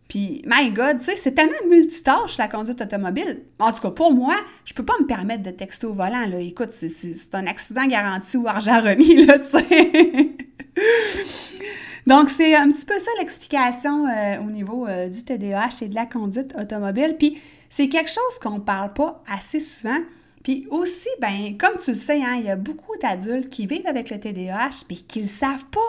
puis, 0.09 0.43
my 0.47 0.71
God, 0.71 0.99
tu 0.99 1.05
sais, 1.07 1.17
c'est 1.17 1.33
tellement 1.33 1.53
multitâche 1.69 2.37
la 2.37 2.47
conduite 2.47 2.81
automobile. 2.81 3.43
En 3.59 3.73
tout 3.73 3.81
cas, 3.81 3.91
pour 3.91 4.13
moi, 4.13 4.37
je 4.65 4.75
peux 4.75 4.85
pas 4.85 4.95
me 5.01 5.07
permettre 5.07 5.43
de 5.43 5.51
texter 5.51 5.87
au 5.87 5.95
volant, 5.95 6.27
là. 6.27 6.39
Écoute, 6.41 6.73
c'est 6.73 7.35
un 7.35 7.47
accident 7.47 7.87
garanti 7.87 8.37
ou 8.37 8.47
argent 8.47 8.81
remis, 8.83 9.25
là, 9.25 9.39
tu 9.39 9.49
sais. 9.49 10.37
Donc, 12.07 12.29
c'est 12.29 12.55
un 12.55 12.71
petit 12.71 12.85
peu 12.85 12.99
ça 12.99 13.11
l'explication 13.19 14.07
euh, 14.07 14.41
au 14.41 14.51
niveau 14.51 14.87
euh, 14.87 15.09
du 15.09 15.25
TDAH 15.25 15.83
et 15.83 15.89
de 15.89 15.95
la 15.95 16.05
conduite 16.05 16.55
automobile. 16.61 17.17
Puis, 17.19 17.41
c'est 17.71 17.89
quelque 17.89 18.11
chose 18.11 18.39
qu'on 18.43 18.61
parle 18.61 18.93
pas 18.93 19.23
assez 19.27 19.59
souvent. 19.59 19.99
Puis 20.43 20.67
aussi, 20.71 21.09
ben, 21.21 21.57
comme 21.59 21.79
tu 21.83 21.93
le 21.93 21.97
sais, 21.97 22.23
hein, 22.23 22.37
il 22.39 22.45
y 22.45 22.51
a 22.51 22.57
beaucoup 22.57 22.93
d'adultes 23.01 23.49
qui 23.49 23.67
vivent 23.67 23.87
avec 23.87 24.11
le 24.11 24.21
TDAH 24.21 24.85
et 24.91 24.97
qui 24.97 25.23
ne 25.23 25.27
savent 25.27 25.65
pas 25.73 25.81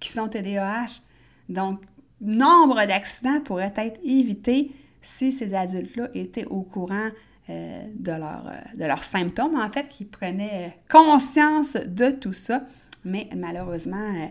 qu'ils 0.00 0.10
sont 0.10 0.28
TDAH. 0.28 1.02
Donc, 1.48 1.80
nombre 2.20 2.86
d'accidents 2.86 3.40
pourraient 3.40 3.72
être 3.76 4.00
évités 4.04 4.72
si 5.02 5.32
ces 5.32 5.54
adultes-là 5.54 6.08
étaient 6.14 6.44
au 6.44 6.62
courant 6.62 7.10
euh, 7.48 7.82
de, 7.94 8.12
euh, 8.12 8.76
de 8.76 8.84
leurs 8.84 9.02
symptômes, 9.02 9.58
en 9.58 9.68
fait, 9.70 9.88
qu'ils 9.88 10.08
prenaient 10.08 10.78
conscience 10.90 11.74
de 11.74 12.10
tout 12.10 12.32
ça. 12.32 12.62
Mais 13.04 13.28
malheureusement, 13.34 13.96
euh, 13.96 14.26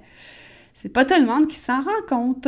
c'est 0.74 0.90
pas 0.90 1.06
tout 1.06 1.20
le 1.20 1.26
monde 1.26 1.48
qui 1.48 1.58
s'en 1.58 1.82
rend 1.82 2.02
compte. 2.08 2.48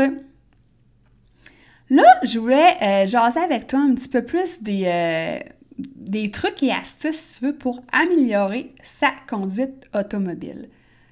Là, 1.89 2.03
je 2.23 2.39
voulais 2.39 3.05
jaser 3.05 3.41
avec 3.41 3.67
toi 3.67 3.79
un 3.79 3.93
petit 3.93 4.07
peu 4.07 4.23
plus 4.23 4.61
des, 4.61 5.41
des 5.77 6.31
trucs 6.31 6.63
et 6.63 6.71
astuces, 6.71 7.17
si 7.17 7.39
tu 7.39 7.45
veux, 7.47 7.55
pour 7.55 7.83
améliorer 7.91 8.73
sa 8.81 9.09
conduite 9.27 9.89
automobile. 9.93 10.69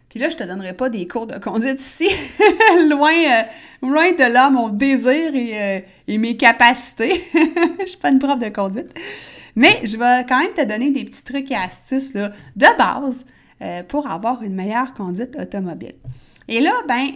Puis 0.10 0.20
là, 0.20 0.30
je 0.30 0.36
te 0.36 0.44
donnerai 0.44 0.74
pas 0.74 0.89
des 0.89 1.08
cours 1.08 1.28
de 1.28 1.38
conduite 1.38 1.80
ici, 1.80 2.10
loin, 2.89 3.13
euh, 3.13 3.44
loin 3.84 4.12
de 4.12 4.32
là 4.32 4.50
mon 4.50 4.70
désir 4.70 5.36
et, 5.36 5.84
euh, 6.08 6.18
mes 6.18 6.36
capacités. 6.36 7.24
je 7.80 7.86
suis 7.86 7.98
pas 7.98 8.10
une 8.10 8.18
prof 8.18 8.39
de 8.39 8.50
conduite. 8.50 8.92
Mais 9.56 9.82
je 9.84 9.98
vais 9.98 10.25
quand 10.28 10.39
même 10.39 10.54
te 10.54 10.66
donner 10.66 10.89
des 10.89 11.06
petits 11.06 11.24
trucs 11.24 11.51
et 11.51 11.56
astuces 11.56 12.13
là, 12.13 12.32
de 12.56 12.78
base 12.78 13.25
euh, 13.62 13.84
pour 13.84 14.10
avoir 14.10 14.42
une 14.42 14.56
meilleure 14.56 14.94
conduite 14.96 15.36
automobile. 15.39 15.96
Et 16.48 16.60
là, 16.60 16.72
ben, 16.88 17.10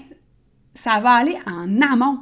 ça 0.76 1.00
va 1.00 1.14
aller 1.14 1.38
en 1.48 1.82
amont 1.82 2.20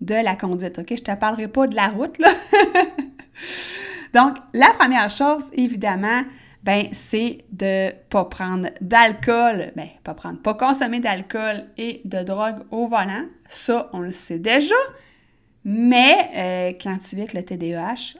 de 0.00 0.14
la 0.14 0.36
conduite, 0.36 0.78
OK? 0.78 0.88
Je 0.90 1.02
te 1.02 1.14
parlerai 1.14 1.48
pas 1.48 1.66
de 1.66 1.74
la 1.74 1.88
route. 1.88 2.16
Donc, 4.14 4.36
la 4.54 4.70
première 4.78 5.10
chose, 5.10 5.44
évidemment, 5.52 6.22
ben 6.64 6.88
c'est 6.92 7.44
de 7.52 7.90
pas 8.08 8.24
prendre 8.24 8.70
d'alcool, 8.80 9.72
ben 9.76 9.88
pas 10.02 10.14
prendre, 10.14 10.40
pas 10.40 10.54
consommer 10.54 10.98
d'alcool 10.98 11.66
et 11.76 12.00
de 12.06 12.22
drogue 12.22 12.64
au 12.70 12.88
volant. 12.88 13.26
Ça, 13.48 13.90
on 13.92 14.00
le 14.00 14.12
sait 14.12 14.38
déjà. 14.38 14.74
Mais 15.64 16.30
euh, 16.34 16.78
quand 16.82 16.96
tu 16.98 17.16
vis 17.16 17.22
avec 17.22 17.34
le 17.34 17.44
TDAH, 17.44 18.18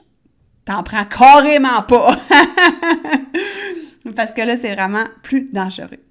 t'en 0.63 0.83
prends 0.83 1.05
carrément 1.05 1.81
pas. 1.83 2.15
Parce 4.15 4.31
que 4.31 4.41
là, 4.41 4.55
c'est 4.57 4.75
vraiment 4.75 5.05
plus 5.23 5.49
dangereux. 5.51 6.03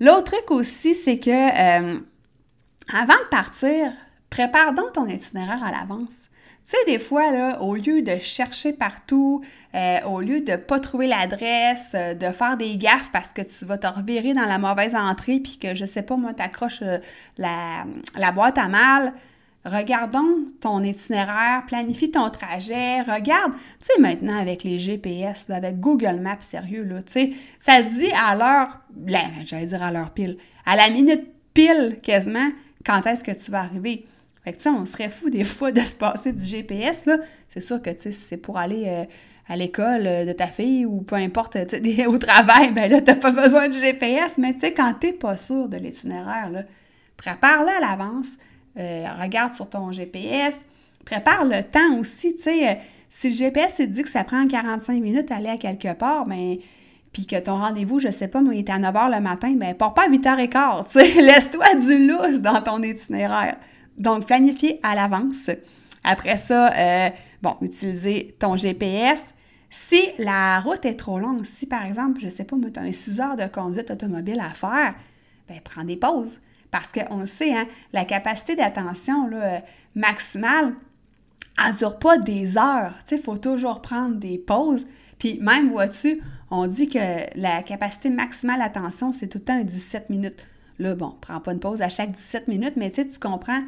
L'autre 0.00 0.32
truc 0.32 0.50
aussi, 0.50 0.94
c'est 0.94 1.18
que 1.18 1.30
euh, 1.30 1.98
avant 2.92 3.18
de 3.18 3.28
partir, 3.30 3.92
prépare 4.30 4.72
donc 4.74 4.92
ton 4.94 5.06
itinéraire 5.06 5.62
à 5.62 5.72
l'avance. 5.72 6.30
Tu 6.64 6.76
sais, 6.76 6.84
des 6.86 6.98
fois, 6.98 7.32
là, 7.32 7.60
au 7.62 7.74
lieu 7.74 8.02
de 8.02 8.18
chercher 8.18 8.72
partout, 8.72 9.42
euh, 9.74 10.00
au 10.02 10.20
lieu 10.20 10.42
de 10.42 10.56
pas 10.56 10.78
trouver 10.78 11.06
l'adresse, 11.06 11.92
euh, 11.94 12.14
de 12.14 12.30
faire 12.30 12.56
des 12.56 12.76
gaffes 12.76 13.10
parce 13.12 13.32
que 13.32 13.42
tu 13.42 13.64
vas 13.64 13.78
te 13.78 13.86
revirer 13.86 14.34
dans 14.34 14.44
la 14.44 14.58
mauvaise 14.58 14.94
entrée 14.94 15.40
puis 15.40 15.58
que, 15.58 15.74
je 15.74 15.84
sais 15.84 16.02
pas, 16.02 16.16
moi, 16.16 16.34
t'accroches 16.34 16.82
euh, 16.82 16.98
la, 17.38 18.32
boîte 18.32 18.58
à 18.58 18.68
mal, 18.68 19.14
regardons 19.64 20.44
ton 20.60 20.82
itinéraire, 20.82 21.64
planifie 21.66 22.10
ton 22.10 22.28
trajet, 22.30 23.00
regarde, 23.00 23.52
tu 23.80 23.86
sais, 23.86 24.00
maintenant 24.00 24.38
avec 24.38 24.62
les 24.62 24.78
GPS, 24.78 25.48
avec 25.48 25.80
Google 25.80 26.20
Maps, 26.20 26.36
sérieux, 26.40 26.84
là, 26.84 27.02
tu 27.02 27.12
sais, 27.12 27.32
ça 27.58 27.82
dit 27.82 28.12
à 28.12 28.36
l'heure, 28.36 28.80
j'allais 29.44 29.66
dire 29.66 29.82
à 29.82 29.90
l'heure 29.90 30.10
pile, 30.10 30.36
à 30.66 30.76
la 30.76 30.90
minute 30.90 31.26
pile 31.54 31.98
quasiment, 32.02 32.50
quand 32.84 33.06
est-ce 33.06 33.24
que 33.24 33.32
tu 33.32 33.50
vas 33.50 33.60
arriver. 33.60 34.06
Fait 34.52 34.68
on 34.68 34.86
serait 34.86 35.10
fou 35.10 35.30
des 35.30 35.44
fois 35.44 35.72
de 35.72 35.80
se 35.80 35.94
passer 35.94 36.32
du 36.32 36.44
GPS, 36.44 37.06
là. 37.06 37.18
C'est 37.48 37.60
sûr 37.60 37.80
que, 37.80 37.90
tu 37.90 38.12
c'est 38.12 38.36
pour 38.36 38.58
aller 38.58 38.84
euh, 38.86 39.04
à 39.48 39.56
l'école 39.56 40.06
euh, 40.06 40.24
de 40.24 40.32
ta 40.32 40.46
fille 40.46 40.86
ou 40.86 41.02
peu 41.02 41.16
importe, 41.16 41.56
au 42.06 42.18
travail, 42.18 42.72
ben 42.72 42.90
là, 42.90 43.00
t'as 43.00 43.16
pas 43.16 43.32
besoin 43.32 43.68
de 43.68 43.74
GPS. 43.74 44.38
Mais, 44.38 44.54
tu 44.54 44.60
sais, 44.60 44.72
quand 44.72 44.94
t'es 45.00 45.12
pas 45.12 45.36
sûr 45.36 45.68
de 45.68 45.76
l'itinéraire, 45.76 46.50
prépare-le 47.16 47.68
à 47.68 47.80
l'avance. 47.80 48.36
Euh, 48.78 49.06
regarde 49.20 49.52
sur 49.52 49.68
ton 49.68 49.92
GPS. 49.92 50.64
Prépare 51.04 51.44
le 51.44 51.62
temps 51.62 51.98
aussi, 51.98 52.36
si 53.08 53.28
le 53.28 53.34
GPS 53.34 53.78
te 53.78 53.82
dit 53.82 54.02
que 54.02 54.08
ça 54.08 54.22
prend 54.22 54.46
45 54.46 55.00
minutes 55.00 55.32
à 55.32 55.36
aller 55.36 55.48
à 55.48 55.56
quelque 55.56 55.92
part, 55.94 56.26
ben 56.26 56.58
puis 57.12 57.26
que 57.26 57.36
ton 57.40 57.56
rendez-vous, 57.56 57.98
je 57.98 58.10
sais 58.10 58.28
pas, 58.28 58.40
moi, 58.40 58.54
il 58.54 58.60
est 58.60 58.70
à 58.70 58.78
9 58.78 58.94
h 58.94 59.14
le 59.16 59.20
matin, 59.20 59.52
ben 59.56 59.74
pars 59.74 59.94
pas 59.94 60.04
à 60.04 60.08
8 60.08 60.24
h 60.24 60.48
15, 60.48 60.86
tu 60.86 61.00
sais. 61.00 61.12
Laisse-toi 61.20 61.74
du 61.74 62.06
lousse 62.06 62.40
dans 62.40 62.62
ton 62.62 62.80
itinéraire. 62.82 63.56
Donc, 64.00 64.26
planifier 64.26 64.80
à 64.82 64.94
l'avance. 64.94 65.50
Après 66.02 66.38
ça, 66.38 66.72
euh, 66.72 67.10
bon, 67.42 67.56
utiliser 67.60 68.34
ton 68.38 68.56
GPS. 68.56 69.34
Si 69.68 70.00
la 70.18 70.60
route 70.60 70.84
est 70.84 70.96
trop 70.96 71.18
longue, 71.20 71.44
si 71.44 71.66
par 71.66 71.84
exemple, 71.84 72.20
je 72.20 72.26
ne 72.26 72.30
sais 72.30 72.44
pas, 72.44 72.56
tu 72.56 72.80
as 72.80 72.92
6 72.92 73.20
heures 73.20 73.36
de 73.36 73.46
conduite 73.46 73.90
automobile 73.90 74.40
à 74.40 74.54
faire, 74.54 74.94
ben 75.48 75.60
prends 75.62 75.84
des 75.84 75.96
pauses. 75.96 76.40
Parce 76.70 76.92
qu'on 76.92 77.18
le 77.18 77.26
sait, 77.26 77.54
hein, 77.54 77.66
la 77.92 78.04
capacité 78.04 78.56
d'attention 78.56 79.28
maximale, 79.94 80.74
elle 81.62 81.72
ne 81.72 81.78
dure 81.78 81.98
pas 81.98 82.16
des 82.16 82.56
heures. 82.56 82.94
il 83.10 83.18
faut 83.18 83.36
toujours 83.36 83.82
prendre 83.82 84.16
des 84.16 84.38
pauses. 84.38 84.86
Puis 85.18 85.38
même, 85.40 85.70
vois-tu, 85.70 86.22
on 86.50 86.66
dit 86.66 86.88
que 86.88 86.98
la 87.38 87.62
capacité 87.62 88.08
maximale 88.08 88.60
d'attention, 88.60 89.12
c'est 89.12 89.28
tout 89.28 89.38
le 89.38 89.44
temps 89.44 89.60
17 89.62 90.08
minutes. 90.08 90.46
Là, 90.78 90.94
bon, 90.94 91.14
prends 91.20 91.40
pas 91.40 91.52
une 91.52 91.60
pause 91.60 91.82
à 91.82 91.90
chaque 91.90 92.12
17 92.12 92.48
minutes, 92.48 92.74
mais 92.76 92.90
tu 92.90 93.04
comprends, 93.20 93.62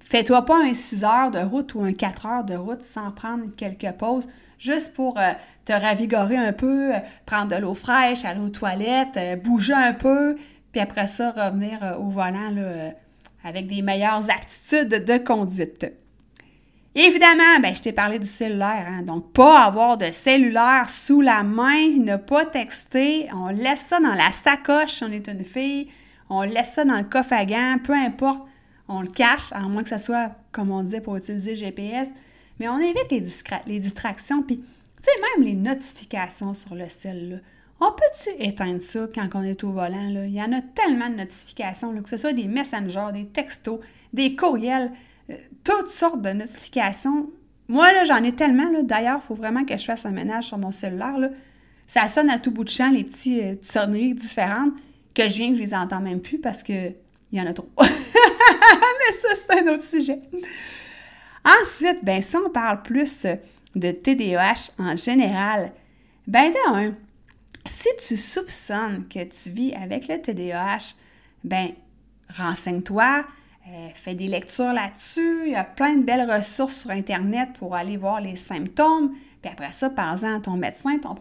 Fais-toi 0.00 0.44
pas 0.46 0.62
un 0.62 0.72
6 0.72 1.04
heures 1.04 1.30
de 1.30 1.38
route 1.38 1.74
ou 1.74 1.82
un 1.82 1.92
4 1.92 2.26
heures 2.26 2.44
de 2.44 2.54
route 2.54 2.82
sans 2.82 3.10
prendre 3.10 3.44
quelques 3.54 3.92
pauses, 3.98 4.28
juste 4.58 4.94
pour 4.94 5.18
euh, 5.18 5.32
te 5.66 5.72
ravigorer 5.72 6.38
un 6.38 6.52
peu, 6.52 6.94
euh, 6.94 6.98
prendre 7.26 7.54
de 7.54 7.60
l'eau 7.60 7.74
fraîche, 7.74 8.24
aller 8.24 8.40
aux 8.40 8.48
toilettes, 8.48 9.16
euh, 9.16 9.36
bouger 9.36 9.74
un 9.74 9.92
peu, 9.92 10.36
puis 10.72 10.80
après 10.80 11.06
ça, 11.06 11.32
revenir 11.32 11.96
au 12.00 12.08
volant 12.08 12.50
avec 13.44 13.66
des 13.66 13.82
meilleures 13.82 14.30
aptitudes 14.30 15.04
de 15.04 15.18
conduite. 15.18 15.86
Évidemment, 16.94 17.60
ben, 17.60 17.74
je 17.74 17.82
t'ai 17.82 17.92
parlé 17.92 18.18
du 18.18 18.26
cellulaire, 18.26 18.86
hein, 18.88 19.02
donc 19.02 19.32
pas 19.32 19.64
avoir 19.64 19.98
de 19.98 20.06
cellulaire 20.12 20.88
sous 20.88 21.20
la 21.20 21.42
main, 21.42 21.88
ne 21.98 22.16
pas 22.16 22.46
texter, 22.46 23.28
on 23.34 23.48
laisse 23.48 23.80
ça 23.80 24.00
dans 24.00 24.14
la 24.14 24.32
sacoche 24.32 24.92
si 24.92 25.04
on 25.04 25.12
est 25.12 25.28
une 25.28 25.44
fille, 25.44 25.88
on 26.30 26.42
laisse 26.42 26.72
ça 26.72 26.84
dans 26.84 26.96
le 26.96 27.04
coffre 27.04 27.34
à 27.34 27.44
gants, 27.44 27.76
peu 27.84 27.92
importe 27.92 28.46
on 28.88 29.00
le 29.00 29.08
cache, 29.08 29.52
à 29.52 29.60
moins 29.60 29.82
que 29.82 29.88
ce 29.88 29.98
soit, 29.98 30.32
comme 30.52 30.70
on 30.70 30.82
disait, 30.82 31.00
pour 31.00 31.16
utiliser 31.16 31.52
le 31.52 31.56
GPS, 31.56 32.10
mais 32.58 32.68
on 32.68 32.78
évite 32.78 33.10
les, 33.10 33.78
distractions, 33.80 34.42
puis, 34.42 34.58
tu 34.58 34.64
sais, 35.02 35.10
même 35.20 35.46
les 35.46 35.54
notifications 35.54 36.54
sur 36.54 36.74
le 36.74 36.88
cell, 36.88 37.42
On 37.80 37.90
peut-tu 37.90 38.30
éteindre 38.42 38.80
ça 38.80 39.06
quand 39.12 39.28
on 39.34 39.42
est 39.42 39.64
au 39.64 39.72
volant? 39.72 40.08
Là? 40.10 40.26
Il 40.26 40.34
y 40.34 40.42
en 40.42 40.52
a 40.52 40.60
tellement 40.60 41.10
de 41.10 41.16
notifications, 41.16 41.92
que 42.02 42.08
ce 42.08 42.16
soit 42.16 42.32
des 42.32 42.46
messengers, 42.46 43.08
des 43.12 43.26
textos, 43.26 43.80
des 44.12 44.36
courriels, 44.36 44.92
euh, 45.30 45.34
toutes 45.64 45.88
sortes 45.88 46.22
de 46.22 46.30
notifications. 46.30 47.30
moi, 47.68 47.92
là, 47.92 48.04
j'en 48.04 48.22
ai 48.22 48.32
tellement. 48.32 48.70
Là. 48.70 48.82
D'ailleurs, 48.82 49.20
il 49.22 49.26
faut 49.26 49.34
vraiment 49.34 49.64
que 49.64 49.76
je 49.76 49.84
fasse 49.84 50.06
un 50.06 50.12
ménage 50.12 50.44
sur 50.44 50.58
mon 50.58 50.70
cellulaire. 50.70 51.18
Là. 51.18 51.30
Ça 51.86 52.08
sonne 52.08 52.30
à 52.30 52.38
tout 52.38 52.52
bout 52.52 52.64
de 52.64 52.70
champ, 52.70 52.90
les 52.90 53.00
euh, 53.00 53.04
petites 53.04 53.64
sonneries 53.64 54.14
différentes, 54.14 54.72
que 55.14 55.28
je 55.28 55.34
viens 55.34 55.50
que 55.50 55.56
je 55.56 55.62
les 55.62 55.74
entends 55.74 56.00
même 56.00 56.20
plus 56.20 56.38
parce 56.38 56.62
que 56.62 56.92
il 57.32 57.38
y 57.38 57.40
en 57.40 57.46
a 57.46 57.52
trop. 57.52 57.68
Mais 58.98 59.16
ça, 59.16 59.28
c'est 59.36 59.60
un 59.60 59.74
autre 59.74 59.82
sujet. 59.82 60.20
Ensuite, 61.44 62.04
ben, 62.04 62.22
si 62.22 62.36
on 62.36 62.50
parle 62.50 62.82
plus 62.82 63.26
de 63.74 63.90
TDAH 63.90 64.72
en 64.78 64.96
général, 64.96 65.72
ben, 66.26 66.52
d'un, 66.52 66.94
si 67.66 67.88
tu 68.06 68.16
soupçonnes 68.16 69.06
que 69.08 69.24
tu 69.24 69.50
vis 69.50 69.74
avec 69.74 70.08
le 70.08 70.20
TDAH, 70.20 70.94
ben, 71.42 71.72
renseigne-toi, 72.36 73.24
euh, 73.66 73.88
fais 73.94 74.14
des 74.14 74.26
lectures 74.26 74.72
là-dessus. 74.72 75.42
Il 75.46 75.52
y 75.52 75.56
a 75.56 75.64
plein 75.64 75.94
de 75.94 76.02
belles 76.02 76.30
ressources 76.30 76.76
sur 76.76 76.90
Internet 76.90 77.50
pour 77.58 77.74
aller 77.74 77.96
voir 77.96 78.20
les 78.20 78.36
symptômes. 78.36 79.14
Puis 79.40 79.50
après 79.50 79.72
ça, 79.72 79.90
parle-en 79.90 80.36
à 80.36 80.40
ton 80.40 80.56
médecin, 80.56 80.98
ton 80.98 81.14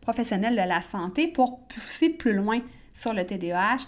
professionnel 0.00 0.54
de 0.54 0.68
la 0.68 0.82
santé 0.82 1.28
pour 1.28 1.66
pousser 1.66 2.10
plus 2.10 2.32
loin 2.32 2.60
sur 2.92 3.12
le 3.12 3.24
TDAH, 3.24 3.78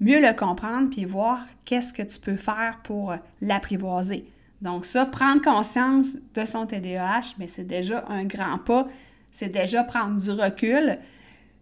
mieux 0.00 0.20
le 0.20 0.32
comprendre, 0.34 0.90
puis 0.90 1.04
voir 1.04 1.40
qu'est-ce 1.64 1.92
que 1.94 2.02
tu 2.02 2.20
peux 2.20 2.36
faire 2.36 2.80
pour 2.82 3.14
l'apprivoiser. 3.40 4.26
Donc 4.62 4.86
ça, 4.86 5.04
prendre 5.04 5.42
conscience 5.42 6.16
de 6.34 6.44
son 6.44 6.66
TDAH, 6.66 7.34
mais 7.38 7.48
c'est 7.48 7.66
déjà 7.66 8.04
un 8.08 8.24
grand 8.24 8.58
pas. 8.58 8.86
C'est 9.30 9.50
déjà 9.50 9.84
prendre 9.84 10.20
du 10.20 10.30
recul. 10.30 10.98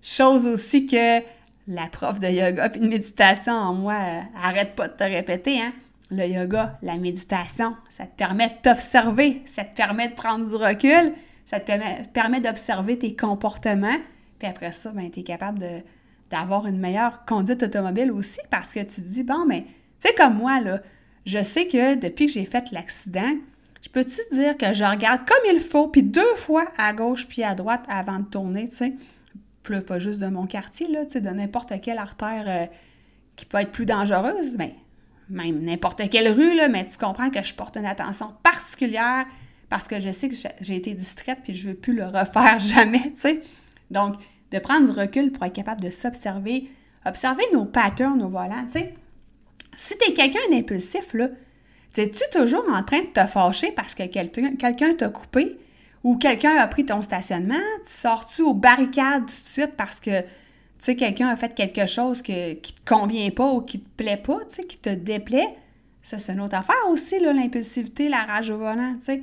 Chose 0.02 0.46
aussi 0.46 0.86
que 0.86 1.20
la 1.66 1.86
prof 1.86 2.18
de 2.20 2.28
yoga 2.28 2.70
et 2.74 2.78
de 2.78 2.88
méditation 2.88 3.52
en 3.52 3.74
moi 3.74 3.94
euh, 3.94 4.20
arrête 4.40 4.74
pas 4.74 4.88
de 4.88 4.96
te 4.96 5.04
répéter, 5.04 5.60
hein? 5.60 5.72
Le 6.10 6.26
yoga, 6.26 6.78
la 6.82 6.96
méditation, 6.96 7.74
ça 7.88 8.04
te 8.04 8.14
permet 8.16 8.48
de 8.48 8.54
t'observer, 8.62 9.42
ça 9.46 9.64
te 9.64 9.74
permet 9.74 10.08
de 10.08 10.14
prendre 10.14 10.46
du 10.46 10.54
recul, 10.54 11.14
ça 11.46 11.58
te 11.58 11.72
permet, 12.12 12.40
d'observer 12.40 12.98
tes 12.98 13.16
comportements, 13.16 13.96
puis 14.38 14.46
après 14.46 14.72
ça, 14.72 14.90
ben, 14.90 15.10
tu 15.10 15.20
es 15.20 15.22
capable 15.22 15.58
d'avoir 16.32 16.66
une 16.66 16.78
meilleure 16.78 17.24
conduite 17.26 17.62
automobile 17.62 18.10
aussi 18.10 18.40
parce 18.50 18.72
que 18.72 18.80
tu 18.80 19.02
te 19.02 19.08
dis, 19.08 19.22
bon, 19.22 19.44
mais 19.46 19.66
tu 20.00 20.08
sais, 20.08 20.14
comme 20.14 20.36
moi, 20.38 20.60
là, 20.60 20.80
je 21.26 21.42
sais 21.42 21.68
que 21.68 21.94
depuis 21.94 22.26
que 22.26 22.32
j'ai 22.32 22.46
fait 22.46 22.72
l'accident, 22.72 23.36
je 23.82 23.88
peux-tu 23.90 24.20
dire 24.32 24.56
que 24.56 24.72
je 24.72 24.82
regarde 24.82 25.20
comme 25.26 25.54
il 25.54 25.60
faut, 25.60 25.88
puis 25.88 26.02
deux 26.02 26.34
fois 26.36 26.64
à 26.78 26.92
gauche 26.92 27.26
puis 27.28 27.44
à 27.44 27.54
droite 27.54 27.84
avant 27.88 28.18
de 28.18 28.24
tourner, 28.24 28.68
tu 28.68 28.76
sais? 28.76 28.94
pas 29.86 29.98
juste 29.98 30.18
de 30.18 30.26
mon 30.26 30.46
quartier, 30.46 30.88
là, 30.88 31.04
de 31.04 31.30
n'importe 31.30 31.80
quelle 31.80 31.98
artère 31.98 32.44
euh, 32.46 32.66
qui 33.36 33.46
peut 33.46 33.58
être 33.58 33.70
plus 33.70 33.86
dangereuse, 33.86 34.56
mais 34.58 34.74
ben, 35.28 35.44
même 35.44 35.64
n'importe 35.64 36.10
quelle 36.10 36.28
rue, 36.28 36.54
là, 36.56 36.68
mais 36.68 36.84
tu 36.84 36.98
comprends 36.98 37.30
que 37.30 37.42
je 37.42 37.54
porte 37.54 37.76
une 37.76 37.86
attention 37.86 38.34
particulière 38.42 39.24
parce 39.70 39.88
que 39.88 40.00
je 40.00 40.10
sais 40.10 40.28
que 40.28 40.34
j'ai 40.60 40.76
été 40.76 40.92
distraite 40.94 41.38
puis 41.44 41.54
je 41.54 41.68
veux 41.68 41.74
plus 41.74 41.94
le 41.94 42.06
refaire 42.06 42.58
jamais, 42.74 43.12
tu 43.14 43.20
sais? 43.20 43.42
Donc, 43.90 44.16
de 44.52 44.58
prendre 44.58 44.92
du 44.92 44.98
recul 44.98 45.32
pour 45.32 45.44
être 45.44 45.52
capable 45.52 45.80
de 45.80 45.90
s'observer, 45.90 46.70
observer 47.06 47.44
nos 47.52 47.64
patterns 47.64 48.22
au 48.22 48.28
volant, 48.28 48.64
tu 48.66 48.72
sais. 48.72 48.94
Si 49.76 49.96
tu 49.98 50.10
es 50.10 50.12
quelqu'un 50.12 50.40
d'impulsif, 50.50 51.14
là, 51.14 51.28
es-tu 51.96 52.22
toujours 52.32 52.64
en 52.70 52.82
train 52.82 53.00
de 53.00 53.06
te 53.06 53.26
fâcher 53.26 53.72
parce 53.72 53.94
que 53.94 54.06
quelqu'un 54.06 54.94
t'a 54.94 55.08
coupé? 55.08 55.58
ou 56.04 56.16
quelqu'un 56.16 56.56
a 56.56 56.66
pris 56.66 56.84
ton 56.84 57.02
stationnement, 57.02 57.54
tu 57.84 57.92
sors-tu 57.92 58.42
aux 58.42 58.54
barricades 58.54 59.26
tout 59.26 59.26
de 59.26 59.46
suite 59.46 59.74
parce 59.76 60.00
que, 60.00 60.22
tu 60.82 60.96
quelqu'un 60.96 61.28
a 61.28 61.36
fait 61.36 61.54
quelque 61.54 61.86
chose 61.86 62.22
que, 62.22 62.54
qui 62.54 62.72
te 62.72 62.80
convient 62.84 63.30
pas 63.30 63.52
ou 63.52 63.60
qui 63.60 63.78
te 63.78 63.88
plaît 63.96 64.16
pas, 64.16 64.40
qui 64.68 64.78
te 64.78 64.90
déplaît? 64.90 65.56
Ça, 66.02 66.18
c'est 66.18 66.32
une 66.32 66.40
autre 66.40 66.56
affaire 66.56 66.88
aussi, 66.88 67.20
l'impulsivité, 67.20 68.08
la 68.08 68.24
rage 68.24 68.50
au 68.50 68.58
volant, 68.58 68.96
tu. 69.04 69.22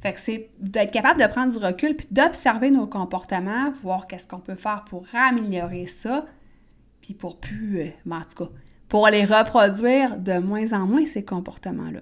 Fait 0.00 0.12
que 0.12 0.20
c'est 0.20 0.50
d'être 0.58 0.92
capable 0.92 1.20
de 1.20 1.26
prendre 1.26 1.52
du 1.52 1.58
recul 1.58 1.96
puis 1.96 2.06
d'observer 2.10 2.70
nos 2.70 2.86
comportements, 2.86 3.72
voir 3.82 4.06
qu'est-ce 4.06 4.26
qu'on 4.26 4.40
peut 4.40 4.54
faire 4.54 4.84
pour 4.88 5.06
améliorer 5.14 5.86
ça, 5.86 6.26
puis 7.00 7.14
pour 7.14 7.38
plus, 7.38 7.80
euh, 7.80 7.88
ben, 8.04 8.18
en 8.18 8.20
tout 8.22 8.44
cas, 8.44 8.50
pour 8.88 9.08
les 9.08 9.24
reproduire 9.24 10.16
de 10.16 10.38
moins 10.38 10.72
en 10.72 10.86
moins, 10.86 11.06
ces 11.06 11.24
comportements-là. 11.24 12.00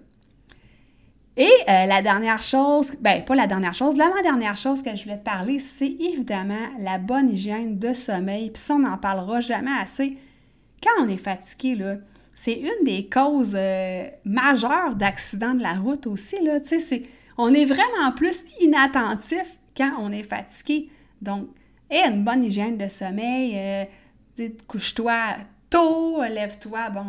Et 1.37 1.51
euh, 1.69 1.87
la 1.87 2.01
dernière 2.01 2.43
chose, 2.43 2.93
ben 3.01 3.25
pas 3.25 3.35
la 3.35 3.49
dernière 3.49 3.75
chose, 3.75 3.97
l'avant-dernière 3.97 4.57
chose 4.57 4.83
que 4.83 4.95
je 4.95 5.03
voulais 5.03 5.19
te 5.19 5.25
parler, 5.25 5.59
c'est 5.59 5.91
évidemment 5.91 6.69
la 6.79 6.99
bonne 6.99 7.31
hygiène 7.31 7.79
de 7.79 7.93
sommeil. 7.93 8.51
Puis 8.51 8.63
ça, 8.63 8.75
on 8.75 8.81
n'en 8.81 8.99
parlera 8.99 9.41
jamais 9.41 9.73
assez. 9.81 10.17
Quand 10.81 11.05
on 11.05 11.09
est 11.09 11.17
fatigué, 11.17 11.75
là, 11.75 11.97
c'est 12.35 12.61
une 12.61 12.85
des 12.85 13.09
causes 13.09 13.57
euh, 13.57 14.07
majeures 14.25 14.95
d'accidents 14.95 15.55
de 15.55 15.63
la 15.63 15.75
route 15.75 16.07
aussi. 16.07 16.37
Là, 16.41 16.59
c'est, 16.63 17.03
on 17.39 17.53
est 17.53 17.65
vraiment 17.65 18.13
plus 18.15 18.45
inattentif 18.61 19.47
quand 19.77 19.93
on 19.99 20.13
est 20.13 20.23
fatigué. 20.23 20.91
Donc, 21.21 21.49
et 21.91 22.01
une 22.01 22.25
bonne 22.25 22.45
hygiène 22.45 22.79
de 22.79 22.89
sommeil, 22.89 23.55
euh, 23.57 24.49
couche-toi 24.67 25.37
tôt, 25.71 26.23
lève-toi, 26.23 26.91
bon, 26.91 27.05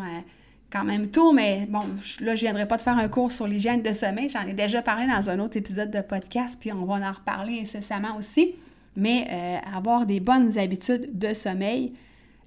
quand 0.72 0.84
même 0.84 1.10
tôt, 1.10 1.32
mais 1.32 1.66
bon, 1.70 1.82
là, 2.20 2.36
je 2.36 2.42
ne 2.42 2.48
viendrai 2.48 2.68
pas 2.68 2.78
de 2.78 2.82
faire 2.82 2.98
un 2.98 3.08
cours 3.08 3.32
sur 3.32 3.48
l'hygiène 3.48 3.82
de 3.82 3.92
sommeil. 3.94 4.30
J'en 4.30 4.46
ai 4.46 4.54
déjà 4.54 4.82
parlé 4.82 5.08
dans 5.08 5.30
un 5.30 5.40
autre 5.40 5.56
épisode 5.58 5.90
de 5.90 6.02
podcast, 6.02 6.58
puis 6.60 6.72
on 6.74 6.84
va 6.86 6.96
en 6.96 7.14
reparler 7.14 7.62
incessamment 7.62 8.18
aussi. 8.18 8.56
Mais 8.98 9.28
euh, 9.30 9.78
avoir 9.78 10.06
des 10.06 10.20
bonnes 10.20 10.58
habitudes 10.58 11.18
de 11.18 11.34
sommeil, 11.34 11.94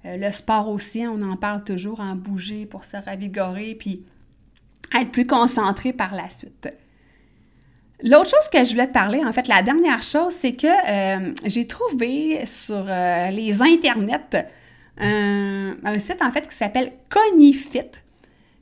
euh, 0.05 0.17
le 0.17 0.31
sport 0.31 0.69
aussi, 0.69 1.05
on 1.07 1.21
en 1.21 1.37
parle 1.37 1.63
toujours, 1.63 1.99
en 1.99 2.15
bouger 2.15 2.65
pour 2.65 2.85
se 2.85 2.97
ravigorer, 2.97 3.75
puis 3.75 4.03
être 4.95 5.11
plus 5.11 5.27
concentré 5.27 5.91
par 5.93 6.13
la 6.13 6.29
suite. 6.29 6.69
L'autre 8.03 8.29
chose 8.29 8.49
que 8.51 8.63
je 8.63 8.71
voulais 8.71 8.87
te 8.87 8.93
parler, 8.93 9.23
en 9.25 9.33
fait, 9.33 9.47
la 9.47 9.61
dernière 9.61 10.03
chose, 10.03 10.33
c'est 10.33 10.53
que 10.53 10.67
euh, 10.67 11.33
j'ai 11.45 11.67
trouvé 11.67 12.45
sur 12.45 12.85
les 12.85 13.61
internets 13.61 14.47
un, 14.97 15.99
site, 15.99 16.21
en 16.21 16.31
fait, 16.31 16.47
qui 16.47 16.55
s'appelle 16.55 16.93
Conifit. 17.09 17.91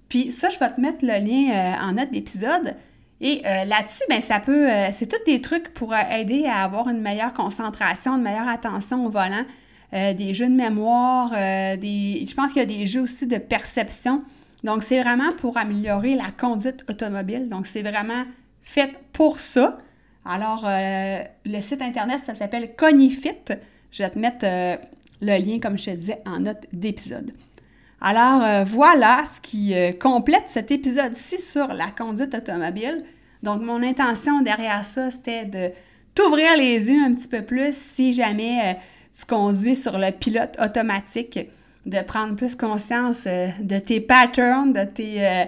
Puis 0.10 0.32
ça, 0.32 0.50
je 0.50 0.60
vais 0.60 0.72
te 0.72 0.80
mettre 0.80 1.00
le 1.02 1.20
lien 1.20 1.52
euh, 1.52 1.88
en 1.88 1.94
note 1.94 2.12
d'épisode. 2.12 2.76
Et 3.20 3.42
euh, 3.46 3.66
là-dessus, 3.66 4.04
ben 4.10 4.22
ça 4.22 4.40
peut, 4.40 4.70
euh, 4.70 4.90
c'est 4.92 5.08
tous 5.08 5.24
des 5.26 5.42
trucs 5.42 5.74
pour 5.74 5.96
aider 5.96 6.46
à 6.46 6.64
avoir 6.64 6.88
une 6.88 7.02
meilleure 7.02 7.34
concentration, 7.34 8.16
une 8.16 8.22
meilleure 8.22 8.48
attention 8.48 9.06
au 9.06 9.10
volant, 9.10 9.44
des 9.92 10.34
jeux 10.34 10.50
de 10.50 10.54
mémoire, 10.54 11.32
des, 11.32 12.26
je 12.28 12.34
pense 12.36 12.52
qu'il 12.52 12.62
y 12.62 12.64
a 12.64 12.68
des 12.68 12.88
jeux 12.88 13.02
aussi 13.02 13.26
de 13.26 13.38
perception. 13.38 14.22
Donc 14.66 14.84
c'est 14.84 15.02
vraiment 15.02 15.32
pour 15.38 15.58
améliorer 15.58 16.16
la 16.16 16.30
conduite 16.38 16.84
automobile. 16.90 17.48
Donc 17.48 17.66
c'est 17.68 17.84
vraiment 17.84 18.26
fait 18.68 18.92
pour 19.14 19.40
ça. 19.40 19.78
Alors 20.26 20.66
le 20.66 21.62
site 21.62 21.82
internet, 21.82 22.22
ça 22.26 22.36
s'appelle 22.36 22.76
Conifit. 22.76 23.32
Je 23.92 24.04
vais 24.04 24.10
te 24.10 24.20
mettre 24.20 24.46
le 25.22 25.38
lien, 25.38 25.60
comme 25.60 25.78
je 25.78 25.86
te 25.86 25.92
disais, 25.92 26.22
en 26.26 26.40
note 26.42 26.66
d'épisode. 26.74 27.32
Alors 28.00 28.44
euh, 28.44 28.64
voilà 28.64 29.24
ce 29.34 29.42
qui 29.42 29.74
euh, 29.74 29.92
complète 29.92 30.44
cet 30.48 30.70
épisode-ci 30.70 31.40
sur 31.40 31.68
la 31.68 31.88
conduite 31.88 32.36
automobile. 32.36 33.04
Donc 33.42 33.62
mon 33.62 33.82
intention 33.82 34.42
derrière 34.42 34.86
ça, 34.86 35.10
c'était 35.10 35.46
de 35.46 35.72
t'ouvrir 36.14 36.56
les 36.58 36.92
yeux 36.92 37.02
un 37.04 37.14
petit 37.14 37.28
peu 37.28 37.42
plus 37.42 37.76
si 37.76 38.14
jamais 38.14 38.60
euh, 38.64 38.74
tu 39.18 39.26
conduis 39.26 39.76
sur 39.76 39.98
le 39.98 40.12
pilote 40.12 40.58
automatique, 40.64 41.40
de 41.88 42.02
prendre 42.02 42.36
plus 42.36 42.56
conscience 42.56 43.26
de 43.26 43.80
tes 43.80 44.00
patterns, 44.00 44.74
de 44.74 44.84
tes 44.84 45.48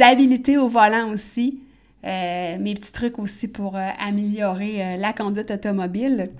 habilités 0.00 0.56
au 0.56 0.68
volant 0.68 1.12
aussi, 1.12 1.60
mes 2.04 2.74
petits 2.74 2.92
trucs 2.92 3.18
aussi 3.18 3.48
pour 3.48 3.76
améliorer 3.76 4.96
la 4.96 5.12
conduite 5.12 5.50
automobile. 5.50 6.30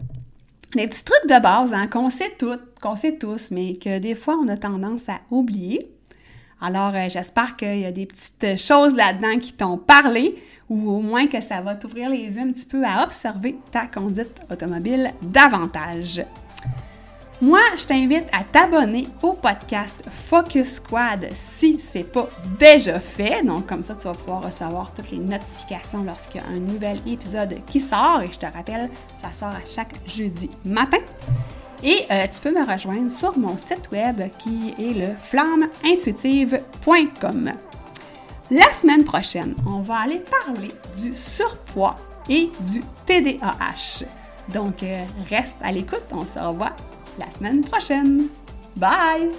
Les 0.75 0.87
petits 0.87 1.05
trucs 1.05 1.27
de 1.29 1.40
base 1.40 1.73
hein, 1.73 1.87
qu'on 1.87 2.11
sait 2.11 2.35
toutes, 2.38 2.79
qu'on 2.81 2.94
sait 2.94 3.16
tous, 3.16 3.51
mais 3.51 3.77
que 3.77 3.99
des 3.99 4.14
fois 4.14 4.38
on 4.42 4.49
a 4.49 4.57
tendance 4.57 5.09
à 5.09 5.21
oublier. 5.31 5.90
Alors, 6.61 6.92
euh, 6.94 7.09
j'espère 7.09 7.57
qu'il 7.57 7.81
y 7.81 7.87
a 7.87 7.92
des 7.92 8.07
petites 8.07 8.61
choses 8.61 8.94
là-dedans 8.94 9.38
qui 9.38 9.53
t'ont 9.53 9.79
parlé 9.79 10.37
ou 10.68 10.90
au 10.90 11.01
moins 11.01 11.27
que 11.27 11.40
ça 11.40 11.61
va 11.61 11.75
t'ouvrir 11.75 12.11
les 12.11 12.37
yeux 12.37 12.42
un 12.42 12.53
petit 12.53 12.66
peu 12.66 12.85
à 12.85 13.05
observer 13.05 13.57
ta 13.71 13.87
conduite 13.87 14.40
automobile 14.51 15.12
davantage. 15.23 16.23
Moi, 17.40 17.61
je 17.77 17.87
t'invite 17.87 18.24
à 18.33 18.42
t'abonner 18.42 19.07
au 19.22 19.35
podcast 19.35 19.94
Focus 20.29 20.72
Squad 20.74 21.29
si 21.35 21.79
ce 21.79 21.98
n'est 21.98 22.05
pas 22.05 22.29
déjà 22.59 22.98
fait. 22.98 23.44
Donc, 23.44 23.68
comme 23.68 23.85
ça, 23.85 23.94
tu 23.94 24.09
vas 24.09 24.14
pouvoir 24.14 24.42
recevoir 24.42 24.92
toutes 24.92 25.12
les 25.12 25.18
notifications 25.18 26.03
lorsqu'il 26.03 26.40
y 26.40 26.44
a 26.44 26.48
un 26.48 26.59
nouvel 26.59 27.01
épisode 27.07 27.61
qui 27.68 27.79
sort. 27.79 28.22
Et 28.22 28.33
je 28.33 28.40
te 28.40 28.46
rappelle, 28.46 28.90
ça 29.22 29.29
sort 29.33 29.55
à 29.55 29.61
chaque 29.72 29.94
jeudi 30.05 30.51
matin. 30.64 30.98
Et 31.85 32.07
euh, 32.11 32.27
tu 32.27 32.40
peux 32.40 32.51
me 32.51 32.66
rejoindre 32.68 33.09
sur 33.09 33.38
mon 33.38 33.57
site 33.57 33.88
web 33.92 34.20
qui 34.40 34.74
est 34.77 34.94
le 34.94 35.14
flammeintuitive.com. 35.22 37.53
La 38.51 38.72
semaine 38.72 39.05
prochaine, 39.05 39.55
on 39.64 39.83
va 39.83 39.98
aller 39.98 40.24
parler 40.44 40.72
du 41.01 41.14
surpoids 41.14 41.94
et 42.29 42.51
du 42.61 42.81
TDAH. 43.07 44.03
Donc, 44.53 44.83
euh, 44.83 45.05
reste 45.31 45.59
à 45.62 45.70
l'écoute, 45.70 46.03
on 46.11 46.27
se 46.27 46.40
revoit 46.40 46.74
la 47.18 47.31
semaine 47.31 47.62
prochaine. 47.62 48.28
Bye! 48.76 49.31